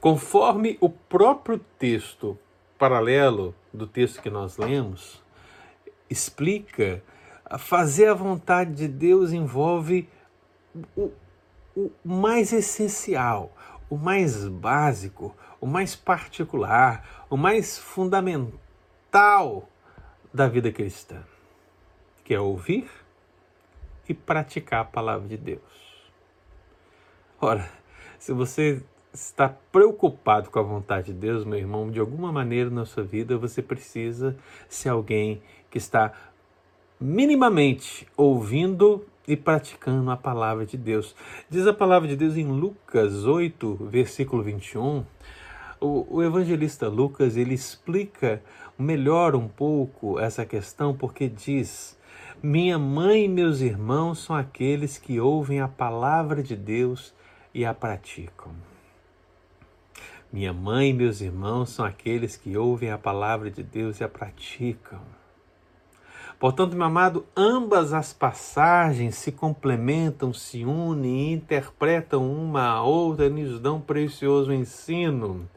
Conforme 0.00 0.76
o 0.80 0.88
próprio 0.88 1.58
texto 1.78 2.38
paralelo 2.78 3.54
do 3.72 3.86
texto 3.86 4.20
que 4.20 4.30
nós 4.30 4.56
lemos 4.56 5.22
explica, 6.10 7.02
fazer 7.58 8.06
a 8.06 8.14
vontade 8.14 8.74
de 8.74 8.88
Deus 8.88 9.32
envolve 9.32 10.08
o, 10.96 11.12
o 11.76 11.90
mais 12.04 12.52
essencial, 12.52 13.52
o 13.88 13.96
mais 13.96 14.46
básico, 14.46 15.34
o 15.60 15.66
mais 15.66 15.94
particular, 15.94 17.24
o 17.30 17.36
mais 17.36 17.78
fundamental 17.78 19.68
da 20.32 20.48
vida 20.48 20.72
cristã, 20.72 21.22
que 22.24 22.34
é 22.34 22.40
ouvir 22.40 22.90
e 24.08 24.14
praticar 24.14 24.80
a 24.80 24.84
palavra 24.84 25.28
de 25.28 25.36
Deus. 25.36 26.10
Ora, 27.40 27.68
se 28.18 28.32
você 28.32 28.82
está 29.12 29.48
preocupado 29.48 30.50
com 30.50 30.58
a 30.58 30.62
vontade 30.62 31.06
de 31.06 31.12
Deus, 31.12 31.44
meu 31.44 31.58
irmão, 31.58 31.90
de 31.90 32.00
alguma 32.00 32.32
maneira 32.32 32.70
na 32.70 32.86
sua 32.86 33.02
vida 33.02 33.36
você 33.36 33.60
precisa 33.60 34.36
ser 34.68 34.88
alguém 34.88 35.42
que 35.70 35.78
está 35.78 36.12
minimamente 36.98 38.06
ouvindo 38.16 39.04
e 39.26 39.36
praticando 39.36 40.10
a 40.10 40.16
palavra 40.16 40.64
de 40.64 40.76
Deus. 40.76 41.14
Diz 41.48 41.66
a 41.66 41.72
palavra 41.72 42.08
de 42.08 42.16
Deus 42.16 42.36
em 42.36 42.46
Lucas 42.46 43.24
8, 43.26 43.88
versículo 43.90 44.42
21. 44.42 45.04
O, 45.80 46.16
o 46.16 46.22
evangelista 46.22 46.88
Lucas 46.88 47.36
ele 47.36 47.54
explica 47.54 48.42
melhor 48.78 49.34
um 49.34 49.48
pouco 49.48 50.18
essa 50.18 50.46
questão 50.46 50.94
porque 50.96 51.28
diz: 51.28 51.98
Minha 52.42 52.78
mãe 52.78 53.24
e 53.24 53.28
meus 53.28 53.60
irmãos 53.60 54.20
são 54.20 54.34
aqueles 54.34 54.96
que 54.96 55.20
ouvem 55.20 55.60
a 55.60 55.68
palavra 55.68 56.42
de 56.42 56.56
Deus 56.56 57.12
e 57.54 57.64
a 57.64 57.74
praticam. 57.74 58.71
Minha 60.32 60.52
mãe 60.54 60.88
e 60.88 60.94
meus 60.94 61.20
irmãos 61.20 61.68
são 61.68 61.84
aqueles 61.84 62.38
que 62.38 62.56
ouvem 62.56 62.90
a 62.90 62.96
palavra 62.96 63.50
de 63.50 63.62
Deus 63.62 64.00
e 64.00 64.04
a 64.04 64.08
praticam. 64.08 65.02
Portanto, 66.40 66.74
meu 66.74 66.86
amado, 66.86 67.24
ambas 67.36 67.92
as 67.92 68.12
passagens 68.12 69.14
se 69.14 69.30
complementam, 69.30 70.32
se 70.32 70.64
unem, 70.64 71.34
interpretam 71.34 72.28
uma 72.28 72.62
a 72.62 72.82
outra 72.82 73.26
e 73.26 73.30
nos 73.30 73.60
dão 73.60 73.80
precioso 73.80 74.52
ensino. 74.52 75.48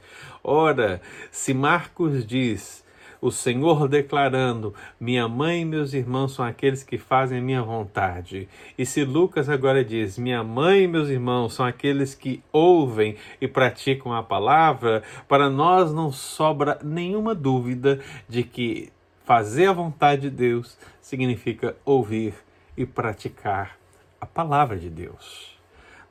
Ora, 0.43 1.01
se 1.31 1.53
Marcos 1.53 2.23
diz 2.23 2.84
o 3.25 3.31
Senhor 3.31 3.87
declarando: 3.87 4.73
Minha 4.99 5.27
mãe 5.27 5.61
e 5.61 5.65
meus 5.65 5.93
irmãos 5.93 6.33
são 6.33 6.45
aqueles 6.45 6.83
que 6.83 6.97
fazem 6.97 7.39
a 7.39 7.41
minha 7.41 7.63
vontade. 7.63 8.47
E 8.77 8.85
se 8.85 9.03
Lucas 9.03 9.49
agora 9.49 9.83
diz: 9.83 10.17
Minha 10.19 10.43
mãe 10.43 10.83
e 10.83 10.87
meus 10.87 11.09
irmãos 11.09 11.55
são 11.55 11.65
aqueles 11.65 12.13
que 12.13 12.43
ouvem 12.51 13.15
e 13.41 13.47
praticam 13.47 14.13
a 14.13 14.21
palavra, 14.21 15.01
para 15.27 15.49
nós 15.49 15.91
não 15.91 16.11
sobra 16.11 16.77
nenhuma 16.83 17.33
dúvida 17.33 17.99
de 18.29 18.43
que 18.43 18.91
fazer 19.23 19.65
a 19.67 19.73
vontade 19.73 20.23
de 20.23 20.29
Deus 20.29 20.77
significa 21.01 21.75
ouvir 21.83 22.35
e 22.77 22.85
praticar 22.85 23.75
a 24.21 24.25
palavra 24.27 24.77
de 24.77 24.89
Deus. 24.89 25.57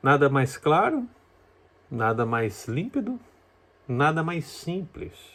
Nada 0.03 0.29
mais 0.29 0.57
claro, 0.57 1.07
nada 1.89 2.25
mais 2.25 2.67
límpido, 2.67 3.17
nada 3.87 4.21
mais 4.21 4.43
simples. 4.45 5.34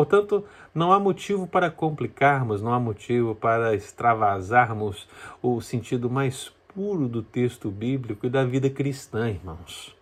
Portanto, 0.00 0.42
não 0.74 0.94
há 0.94 0.98
motivo 0.98 1.46
para 1.46 1.70
complicarmos, 1.70 2.62
não 2.62 2.72
há 2.72 2.80
motivo 2.80 3.34
para 3.34 3.74
extravasarmos 3.74 5.06
o 5.42 5.60
sentido 5.60 6.08
mais 6.08 6.50
puro 6.74 7.06
do 7.06 7.22
texto 7.22 7.70
bíblico 7.70 8.24
e 8.24 8.30
da 8.30 8.42
vida 8.42 8.70
cristã, 8.70 9.28
irmãos. 9.28 9.94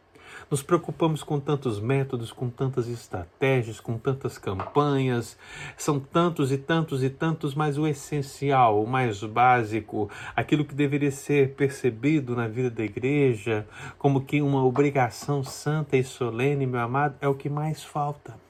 Nos 0.48 0.62
preocupamos 0.62 1.24
com 1.24 1.40
tantos 1.40 1.80
métodos, 1.80 2.30
com 2.30 2.48
tantas 2.48 2.86
estratégias, 2.86 3.80
com 3.80 3.98
tantas 3.98 4.38
campanhas, 4.38 5.36
são 5.76 5.98
tantos 5.98 6.52
e 6.52 6.58
tantos 6.58 7.02
e 7.02 7.10
tantos, 7.10 7.52
mas 7.52 7.76
o 7.76 7.84
essencial, 7.84 8.80
o 8.80 8.86
mais 8.86 9.20
básico, 9.24 10.08
aquilo 10.36 10.64
que 10.64 10.76
deveria 10.76 11.10
ser 11.10 11.54
percebido 11.54 12.36
na 12.36 12.46
vida 12.46 12.70
da 12.70 12.84
igreja 12.84 13.66
como 13.98 14.24
que 14.24 14.40
uma 14.40 14.64
obrigação 14.64 15.42
santa 15.42 15.96
e 15.96 16.04
solene, 16.04 16.68
meu 16.68 16.80
amado, 16.80 17.16
é 17.20 17.26
o 17.26 17.34
que 17.34 17.48
mais 17.48 17.82
falta. 17.82 18.47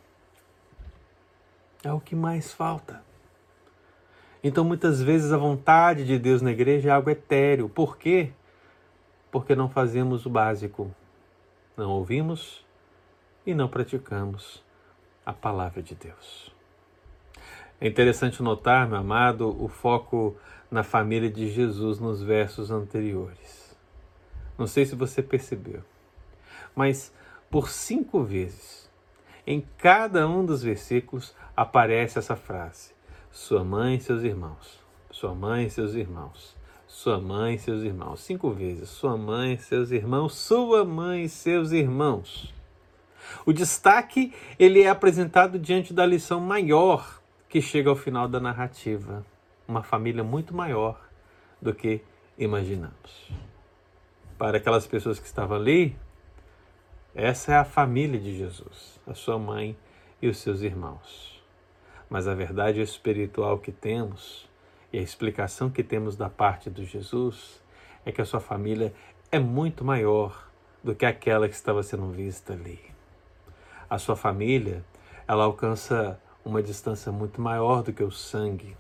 É 1.84 1.92
o 1.92 2.00
que 2.00 2.16
mais 2.16 2.52
falta. 2.52 3.02
Então, 4.42 4.64
muitas 4.64 5.02
vezes, 5.02 5.32
a 5.32 5.36
vontade 5.36 6.04
de 6.04 6.18
Deus 6.18 6.42
na 6.42 6.50
igreja 6.50 6.88
é 6.88 6.92
algo 6.92 7.10
etéreo. 7.10 7.68
Por 7.68 7.96
quê? 7.96 8.32
Porque 9.30 9.54
não 9.54 9.68
fazemos 9.68 10.26
o 10.26 10.30
básico. 10.30 10.94
Não 11.76 11.90
ouvimos 11.90 12.64
e 13.46 13.54
não 13.54 13.68
praticamos 13.68 14.64
a 15.24 15.32
palavra 15.32 15.82
de 15.82 15.94
Deus. 15.94 16.54
É 17.80 17.86
interessante 17.86 18.42
notar, 18.42 18.88
meu 18.88 18.98
amado, 18.98 19.56
o 19.62 19.68
foco 19.68 20.36
na 20.70 20.82
família 20.82 21.30
de 21.30 21.48
Jesus 21.48 22.00
nos 22.00 22.22
versos 22.22 22.70
anteriores. 22.70 23.76
Não 24.58 24.66
sei 24.66 24.84
se 24.84 24.96
você 24.96 25.22
percebeu, 25.22 25.82
mas 26.74 27.14
por 27.48 27.68
cinco 27.70 28.24
vezes 28.24 28.90
em 29.46 29.64
cada 29.78 30.28
um 30.28 30.44
dos 30.44 30.62
versículos 30.62 31.34
aparece 31.58 32.20
essa 32.20 32.36
frase: 32.36 32.92
Sua 33.32 33.64
mãe 33.64 33.96
e 33.96 34.00
seus 34.00 34.22
irmãos. 34.22 34.78
Sua 35.10 35.34
mãe 35.34 35.66
e 35.66 35.70
seus 35.70 35.94
irmãos. 35.94 36.56
Sua 36.86 37.20
mãe 37.20 37.54
e 37.54 37.58
seus 37.58 37.82
irmãos. 37.82 38.20
Cinco 38.20 38.50
vezes. 38.50 38.88
Sua 38.88 39.16
mãe 39.16 39.54
e 39.54 39.58
seus 39.58 39.90
irmãos. 39.90 40.34
Sua 40.34 40.84
mãe 40.84 41.24
e 41.24 41.28
seus 41.28 41.72
irmãos. 41.72 42.54
O 43.44 43.52
destaque 43.52 44.32
ele 44.58 44.82
é 44.82 44.88
apresentado 44.88 45.58
diante 45.58 45.92
da 45.92 46.06
lição 46.06 46.40
maior 46.40 47.20
que 47.48 47.60
chega 47.60 47.90
ao 47.90 47.96
final 47.96 48.28
da 48.28 48.38
narrativa. 48.38 49.26
Uma 49.66 49.82
família 49.82 50.22
muito 50.22 50.54
maior 50.54 50.98
do 51.60 51.74
que 51.74 52.00
imaginamos. 52.38 53.30
Para 54.38 54.58
aquelas 54.58 54.86
pessoas 54.86 55.18
que 55.18 55.26
estavam 55.26 55.56
ali, 55.56 55.96
essa 57.14 57.52
é 57.52 57.56
a 57.56 57.64
família 57.64 58.20
de 58.20 58.38
Jesus, 58.38 59.00
a 59.06 59.12
sua 59.12 59.38
mãe 59.38 59.76
e 60.22 60.28
os 60.28 60.38
seus 60.38 60.62
irmãos. 60.62 61.38
Mas 62.08 62.26
a 62.26 62.34
verdade 62.34 62.80
espiritual 62.80 63.58
que 63.58 63.70
temos 63.70 64.48
e 64.92 64.98
a 64.98 65.02
explicação 65.02 65.68
que 65.68 65.82
temos 65.82 66.16
da 66.16 66.30
parte 66.30 66.70
de 66.70 66.84
Jesus 66.84 67.62
é 68.04 68.10
que 68.10 68.22
a 68.22 68.24
sua 68.24 68.40
família 68.40 68.94
é 69.30 69.38
muito 69.38 69.84
maior 69.84 70.48
do 70.82 70.94
que 70.94 71.04
aquela 71.04 71.48
que 71.48 71.54
estava 71.54 71.82
sendo 71.82 72.10
vista 72.10 72.54
ali. 72.54 72.80
A 73.90 73.98
sua 73.98 74.16
família, 74.16 74.82
ela 75.26 75.44
alcança 75.44 76.18
uma 76.44 76.62
distância 76.62 77.12
muito 77.12 77.40
maior 77.40 77.82
do 77.82 77.92
que 77.92 78.02
o 78.02 78.10
sangue, 78.10 78.74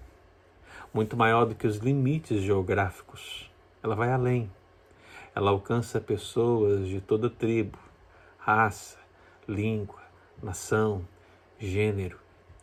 muito 0.94 1.16
maior 1.16 1.44
do 1.44 1.54
que 1.54 1.66
os 1.66 1.76
limites 1.76 2.40
geográficos. 2.42 3.50
Ela 3.82 3.94
vai 3.94 4.10
além. 4.10 4.50
Ela 5.34 5.50
alcança 5.50 6.00
pessoas 6.00 6.88
de 6.88 7.00
toda 7.00 7.28
tribo, 7.28 7.78
raça, 8.38 8.98
língua, 9.46 10.00
nação, 10.42 11.06
gênero, 11.58 12.18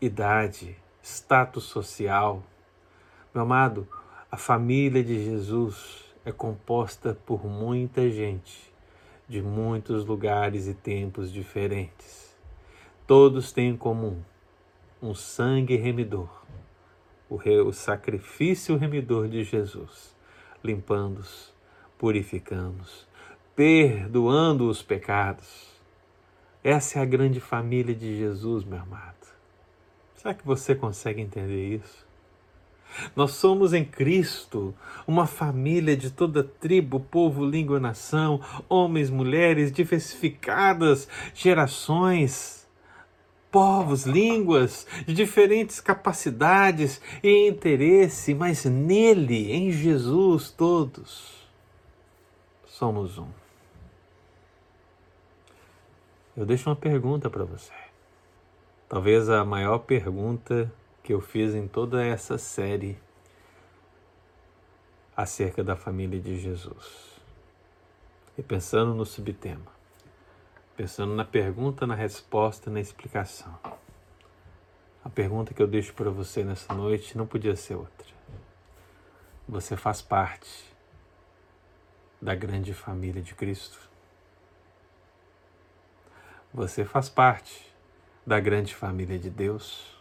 idade, 0.06 0.78
status 1.02 1.64
social. 1.64 2.44
Meu 3.34 3.44
amado, 3.44 3.88
a 4.32 4.38
família 4.38 5.04
de 5.04 5.24
Jesus 5.24 6.06
é 6.24 6.32
composta 6.32 7.18
por 7.26 7.46
muita 7.46 8.10
gente, 8.10 8.74
de 9.28 9.42
muitos 9.42 10.06
lugares 10.06 10.68
e 10.68 10.74
tempos 10.74 11.32
diferentes. 11.32 12.36
Todos 13.08 13.52
têm 13.52 13.70
em 13.70 13.78
comum 13.78 14.22
um 15.02 15.14
sangue 15.14 15.76
remidor, 15.76 16.44
o, 17.30 17.36
o 17.68 17.74
sacrifício 17.74 18.78
remidor 18.78 19.28
de 19.28 19.44
Jesus, 19.44 20.16
limpando-os, 20.64 21.54
purificando-os, 21.98 23.08
perdoando 23.56 24.68
os 24.68 24.82
pecados. 24.82 25.76
Essa 26.64 27.00
é 27.00 27.02
a 27.02 27.06
grande 27.06 27.40
família 27.40 27.94
de 27.94 28.18
Jesus, 28.18 28.64
meu 28.64 28.80
amado. 28.80 29.25
Será 30.26 30.34
que 30.34 30.44
você 30.44 30.74
consegue 30.74 31.22
entender 31.22 31.76
isso? 31.76 32.04
Nós 33.16 33.34
somos 33.34 33.74
em 33.74 33.86
Cristo 33.86 34.74
uma 35.06 35.28
família 35.28 35.96
de 35.96 36.10
toda 36.10 36.44
tribo, 36.44 37.00
povo, 37.00 37.46
língua, 37.46 37.80
nação, 37.80 38.42
homens, 38.68 39.12
mulheres, 39.12 39.72
diversificadas 39.72 41.08
gerações, 41.36 42.68
povos, 43.52 44.08
línguas, 44.08 44.88
de 45.06 45.14
diferentes 45.14 45.80
capacidades 45.80 47.00
e 47.22 47.48
interesse, 47.48 48.34
mas 48.34 48.66
nele, 48.66 49.52
em 49.52 49.72
Jesus, 49.72 50.50
todos 50.50 51.48
somos 52.66 53.20
um. 53.20 53.30
Eu 56.36 56.48
deixo 56.48 56.68
uma 56.68 56.76
pergunta 56.76 57.30
para 57.30 57.46
você. 57.46 57.85
Talvez 58.88 59.30
a 59.30 59.44
maior 59.44 59.80
pergunta 59.80 60.72
que 61.02 61.12
eu 61.12 61.20
fiz 61.20 61.56
em 61.56 61.68
toda 61.68 62.06
essa 62.06 62.38
série 62.38 63.00
acerca 65.18 65.64
da 65.64 65.76
família 65.76 66.20
de 66.20 66.40
Jesus. 66.40 67.20
E 68.38 68.44
pensando 68.44 68.94
no 68.94 69.04
subtema, 69.04 69.72
pensando 70.78 71.16
na 71.16 71.26
pergunta, 71.26 71.88
na 71.88 71.96
resposta, 71.96 72.70
na 72.70 72.80
explicação. 72.80 73.58
A 75.04 75.10
pergunta 75.10 75.52
que 75.52 75.64
eu 75.64 75.68
deixo 75.68 75.92
para 75.96 76.12
você 76.12 76.44
nessa 76.44 76.72
noite 76.72 77.18
não 77.18 77.26
podia 77.26 77.56
ser 77.56 77.74
outra. 77.74 78.14
Você 79.50 79.76
faz 79.76 80.00
parte 80.00 80.72
da 82.22 82.36
grande 82.36 82.72
família 82.72 83.22
de 83.22 83.34
Cristo. 83.34 83.80
Você 86.54 86.86
faz 86.86 87.10
parte 87.10 87.75
da 88.26 88.40
grande 88.40 88.74
família 88.74 89.20
de 89.20 89.30
Deus 89.30 89.96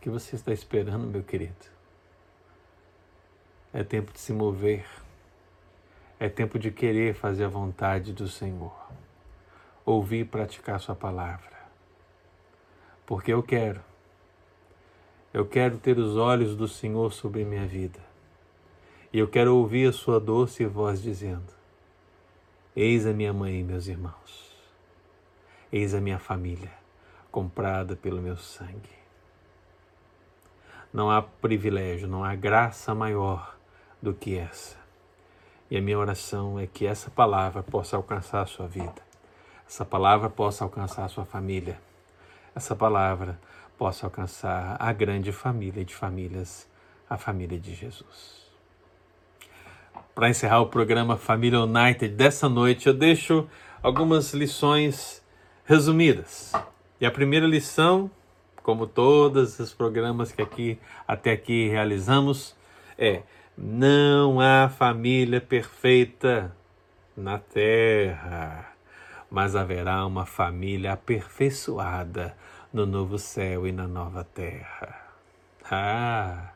que 0.00 0.08
você 0.08 0.36
está 0.36 0.52
esperando, 0.52 1.06
meu 1.06 1.22
querido? 1.22 1.66
É 3.72 3.84
tempo 3.84 4.12
de 4.12 4.18
se 4.18 4.32
mover. 4.32 4.86
É 6.18 6.28
tempo 6.28 6.58
de 6.58 6.70
querer 6.70 7.14
fazer 7.14 7.44
a 7.44 7.48
vontade 7.48 8.12
do 8.12 8.26
Senhor. 8.26 8.74
Ouvir 9.84 10.20
e 10.20 10.24
praticar 10.24 10.80
Sua 10.80 10.94
palavra. 10.94 11.50
Porque 13.06 13.32
eu 13.32 13.42
quero. 13.42 13.80
Eu 15.32 15.46
quero 15.46 15.78
ter 15.78 15.98
os 15.98 16.16
olhos 16.16 16.56
do 16.56 16.66
Senhor 16.66 17.12
sobre 17.12 17.44
minha 17.44 17.66
vida. 17.66 18.00
E 19.12 19.18
eu 19.18 19.28
quero 19.28 19.56
ouvir 19.56 19.88
a 19.88 19.92
Sua 19.92 20.18
doce 20.18 20.64
voz 20.66 21.02
dizendo: 21.02 21.52
Eis 22.74 23.06
a 23.06 23.12
minha 23.12 23.32
mãe 23.32 23.62
meus 23.62 23.86
irmãos. 23.86 24.49
Eis 25.72 25.94
a 25.94 26.00
minha 26.00 26.18
família, 26.18 26.72
comprada 27.30 27.94
pelo 27.94 28.20
meu 28.20 28.36
sangue. 28.36 28.98
Não 30.92 31.08
há 31.08 31.22
privilégio, 31.22 32.08
não 32.08 32.24
há 32.24 32.34
graça 32.34 32.92
maior 32.92 33.56
do 34.02 34.12
que 34.12 34.36
essa. 34.36 34.76
E 35.70 35.76
a 35.76 35.80
minha 35.80 35.96
oração 35.96 36.58
é 36.58 36.66
que 36.66 36.84
essa 36.84 37.08
palavra 37.08 37.62
possa 37.62 37.96
alcançar 37.96 38.42
a 38.42 38.46
sua 38.46 38.66
vida, 38.66 39.00
essa 39.64 39.84
palavra 39.84 40.28
possa 40.28 40.64
alcançar 40.64 41.04
a 41.04 41.08
sua 41.08 41.24
família, 41.24 41.80
essa 42.52 42.74
palavra 42.74 43.38
possa 43.78 44.06
alcançar 44.06 44.76
a 44.80 44.92
grande 44.92 45.30
família 45.30 45.84
de 45.84 45.94
famílias, 45.94 46.68
a 47.08 47.16
família 47.16 47.58
de 47.58 47.72
Jesus. 47.72 48.50
Para 50.12 50.28
encerrar 50.28 50.60
o 50.60 50.66
programa 50.66 51.16
Família 51.16 51.60
United 51.60 52.14
dessa 52.16 52.48
noite, 52.48 52.88
eu 52.88 52.94
deixo 52.94 53.48
algumas 53.80 54.34
lições 54.34 55.19
resumidas. 55.70 56.52
E 57.00 57.06
a 57.06 57.10
primeira 57.10 57.46
lição 57.46 58.10
como 58.62 58.86
todos 58.86 59.58
os 59.58 59.72
programas 59.72 60.32
que 60.32 60.42
aqui 60.42 60.78
até 61.06 61.32
aqui 61.32 61.68
realizamos, 61.68 62.54
é 62.98 63.22
não 63.56 64.40
há 64.40 64.68
família 64.68 65.40
perfeita 65.40 66.54
na 67.16 67.38
terra, 67.38 68.72
mas 69.30 69.56
haverá 69.56 70.04
uma 70.06 70.24
família 70.24 70.92
aperfeiçoada 70.92 72.36
no 72.72 72.86
novo 72.86 73.18
céu 73.18 73.66
e 73.66 73.72
na 73.72 73.86
nova 73.86 74.24
terra. 74.24 75.00
Ah, 75.70 76.50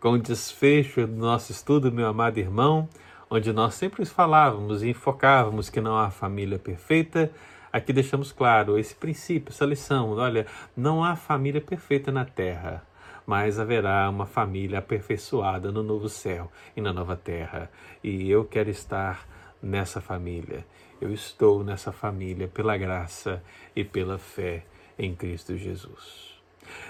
com 0.00 0.12
o 0.12 0.18
desfecho 0.18 1.06
do 1.06 1.16
nosso 1.16 1.52
estudo, 1.52 1.92
meu 1.92 2.06
amado 2.06 2.38
irmão, 2.38 2.88
onde 3.28 3.52
nós 3.52 3.74
sempre 3.74 4.04
falávamos 4.04 4.82
e 4.82 4.90
enfocávamos 4.90 5.68
que 5.68 5.80
não 5.80 5.96
há 5.96 6.10
família 6.10 6.58
perfeita, 6.58 7.30
Aqui 7.76 7.92
deixamos 7.92 8.32
claro 8.32 8.78
esse 8.78 8.94
princípio, 8.94 9.52
essa 9.52 9.66
lição. 9.66 10.12
Olha, 10.12 10.46
não 10.74 11.04
há 11.04 11.14
família 11.14 11.60
perfeita 11.60 12.10
na 12.10 12.24
terra, 12.24 12.82
mas 13.26 13.58
haverá 13.58 14.08
uma 14.08 14.24
família 14.24 14.78
aperfeiçoada 14.78 15.70
no 15.70 15.82
novo 15.82 16.08
céu 16.08 16.50
e 16.74 16.80
na 16.80 16.90
nova 16.90 17.14
terra. 17.16 17.70
E 18.02 18.30
eu 18.30 18.46
quero 18.46 18.70
estar 18.70 19.28
nessa 19.60 20.00
família. 20.00 20.64
Eu 20.98 21.12
estou 21.12 21.62
nessa 21.62 21.92
família 21.92 22.48
pela 22.48 22.78
graça 22.78 23.42
e 23.76 23.84
pela 23.84 24.16
fé 24.16 24.64
em 24.98 25.14
Cristo 25.14 25.54
Jesus. 25.54 26.40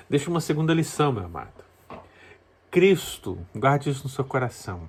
Deixa 0.09 0.31
uma 0.31 0.41
segunda 0.41 0.73
lição, 0.73 1.11
meu 1.11 1.25
amado. 1.25 1.65
Cristo, 2.71 3.45
guarde 3.53 3.91
isso 3.91 4.05
no 4.05 4.09
seu 4.09 4.25
coração. 4.25 4.89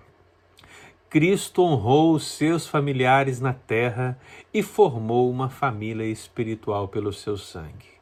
Cristo 1.10 1.64
honrou 1.64 2.14
os 2.14 2.28
seus 2.28 2.68
familiares 2.68 3.40
na 3.40 3.54
terra 3.54 4.20
e 4.54 4.62
formou 4.62 5.32
uma 5.32 5.50
família 5.50 6.04
espiritual 6.04 6.90
pelo 6.90 7.14
seu 7.14 7.38
sangue. 7.38 7.96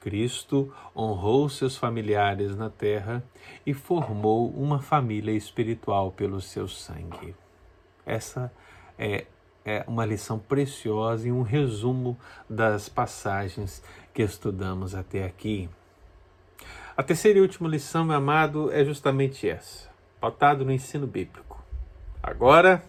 Cristo 0.00 0.74
honrou 0.96 1.48
seus 1.48 1.76
familiares 1.76 2.56
na 2.56 2.68
terra 2.68 3.22
e 3.64 3.72
formou 3.72 4.50
uma 4.50 4.80
família 4.80 5.30
espiritual 5.30 6.10
pelo 6.10 6.40
seu 6.40 6.66
sangue. 6.66 7.36
Essa 8.04 8.52
é, 8.98 9.24
é 9.64 9.84
uma 9.86 10.04
lição 10.04 10.40
preciosa 10.40 11.28
e 11.28 11.32
um 11.32 11.42
resumo 11.42 12.18
das 12.50 12.88
passagens 12.88 13.80
que 14.12 14.22
estudamos 14.22 14.92
até 14.92 15.24
aqui. 15.24 15.68
A 16.96 17.02
terceira 17.04 17.38
e 17.38 17.42
última 17.42 17.68
lição, 17.68 18.04
meu 18.04 18.16
amado, 18.16 18.72
é 18.72 18.84
justamente 18.84 19.48
essa, 19.48 19.88
pautado 20.20 20.64
no 20.64 20.72
ensino 20.72 21.06
bíblico. 21.06 21.45
Agora 22.26 22.82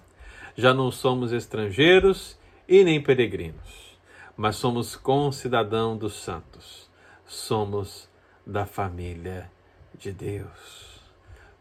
já 0.57 0.73
não 0.73 0.91
somos 0.91 1.31
estrangeiros 1.31 2.35
e 2.67 2.83
nem 2.83 2.99
peregrinos, 2.99 3.95
mas 4.35 4.55
somos 4.55 4.95
concidadão 4.95 5.95
dos 5.95 6.15
santos. 6.15 6.89
Somos 7.23 8.09
da 8.43 8.65
família 8.65 9.51
de 9.95 10.11
Deus. 10.11 10.99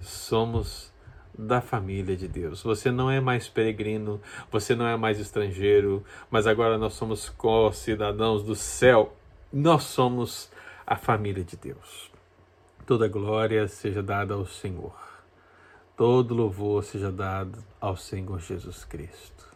Somos 0.00 0.90
da 1.36 1.60
família 1.60 2.16
de 2.16 2.26
Deus. 2.26 2.62
Você 2.62 2.90
não 2.90 3.10
é 3.10 3.20
mais 3.20 3.46
peregrino, 3.46 4.22
você 4.50 4.74
não 4.74 4.86
é 4.86 4.96
mais 4.96 5.20
estrangeiro, 5.20 6.02
mas 6.30 6.46
agora 6.46 6.78
nós 6.78 6.94
somos 6.94 7.28
co-cidadãos 7.28 8.42
do 8.42 8.54
céu. 8.54 9.14
Nós 9.52 9.82
somos 9.82 10.50
a 10.86 10.96
família 10.96 11.44
de 11.44 11.58
Deus. 11.58 12.10
Toda 12.86 13.06
glória 13.06 13.68
seja 13.68 14.02
dada 14.02 14.32
ao 14.32 14.46
Senhor. 14.46 15.05
Todo 15.96 16.34
louvor 16.34 16.84
seja 16.84 17.10
dado 17.10 17.64
ao 17.80 17.96
Senhor 17.96 18.38
Jesus 18.38 18.84
Cristo. 18.84 19.48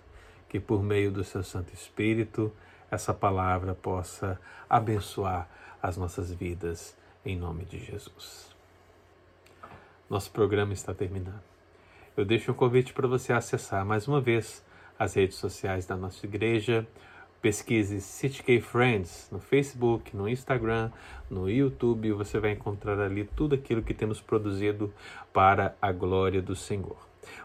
Que 0.48 0.58
por 0.58 0.82
meio 0.82 1.12
do 1.12 1.22
seu 1.22 1.42
Santo 1.42 1.74
Espírito 1.74 2.50
essa 2.90 3.12
palavra 3.12 3.74
possa 3.74 4.40
abençoar 4.68 5.48
as 5.82 5.98
nossas 5.98 6.32
vidas 6.32 6.96
em 7.26 7.36
nome 7.36 7.66
de 7.66 7.78
Jesus. 7.78 8.48
Nosso 10.08 10.30
programa 10.30 10.72
está 10.72 10.94
terminando. 10.94 11.42
Eu 12.16 12.24
deixo 12.24 12.50
um 12.50 12.54
convite 12.54 12.94
para 12.94 13.06
você 13.06 13.34
acessar 13.34 13.84
mais 13.84 14.08
uma 14.08 14.20
vez 14.20 14.64
as 14.98 15.14
redes 15.14 15.36
sociais 15.36 15.84
da 15.84 15.96
nossa 15.96 16.24
igreja 16.24 16.88
Pesquise 17.42 18.00
CityK 18.00 18.60
Friends 18.60 19.28
no 19.32 19.40
Facebook, 19.40 20.14
no 20.14 20.28
Instagram, 20.28 20.90
no 21.30 21.48
YouTube. 21.48 22.12
Você 22.12 22.38
vai 22.38 22.52
encontrar 22.52 23.00
ali 23.00 23.24
tudo 23.24 23.54
aquilo 23.54 23.82
que 23.82 23.94
temos 23.94 24.20
produzido 24.20 24.92
para 25.32 25.74
a 25.80 25.90
glória 25.90 26.42
do 26.42 26.54
Senhor. 26.54 26.98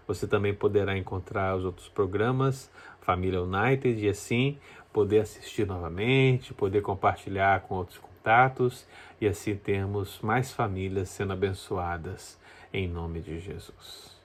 Você 0.08 0.28
também 0.28 0.54
poderá 0.54 0.98
encontrar 0.98 1.56
os 1.56 1.64
outros 1.64 1.88
programas, 1.88 2.70
Família 3.02 3.42
United, 3.42 4.04
e 4.04 4.10
assim 4.10 4.58
poder 4.92 5.20
assistir 5.20 5.66
novamente, 5.66 6.54
poder 6.54 6.82
compartilhar 6.82 7.62
com 7.62 7.76
outros 7.76 7.98
contatos 7.98 8.88
e 9.20 9.28
assim 9.28 9.56
termos 9.56 10.20
mais 10.22 10.52
famílias 10.52 11.10
sendo 11.10 11.34
abençoadas 11.34 12.40
em 12.74 12.88
nome 12.88 13.22
de 13.22 13.40
Jesus. 13.40 14.18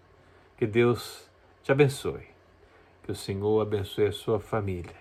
Que 0.57 0.67
Deus 0.67 1.29
te 1.63 1.73
abençoe. 1.73 2.29
Que 3.03 3.13
o 3.13 3.17
Senhor 3.17 3.61
abençoe 3.61 4.07
a 4.07 4.13
sua 4.13 4.39
família. 4.39 5.00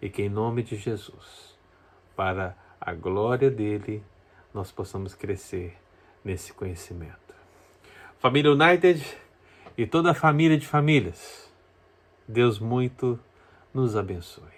E 0.00 0.08
que 0.08 0.22
em 0.22 0.28
nome 0.28 0.62
de 0.62 0.76
Jesus, 0.76 1.56
para 2.14 2.56
a 2.80 2.92
glória 2.92 3.50
dele, 3.50 4.02
nós 4.52 4.70
possamos 4.70 5.14
crescer 5.14 5.76
nesse 6.24 6.52
conhecimento. 6.52 7.34
Família 8.18 8.52
United 8.52 9.04
e 9.76 9.86
toda 9.86 10.10
a 10.10 10.14
família 10.14 10.58
de 10.58 10.66
famílias, 10.66 11.52
Deus 12.26 12.58
muito 12.58 13.18
nos 13.72 13.94
abençoe. 13.94 14.55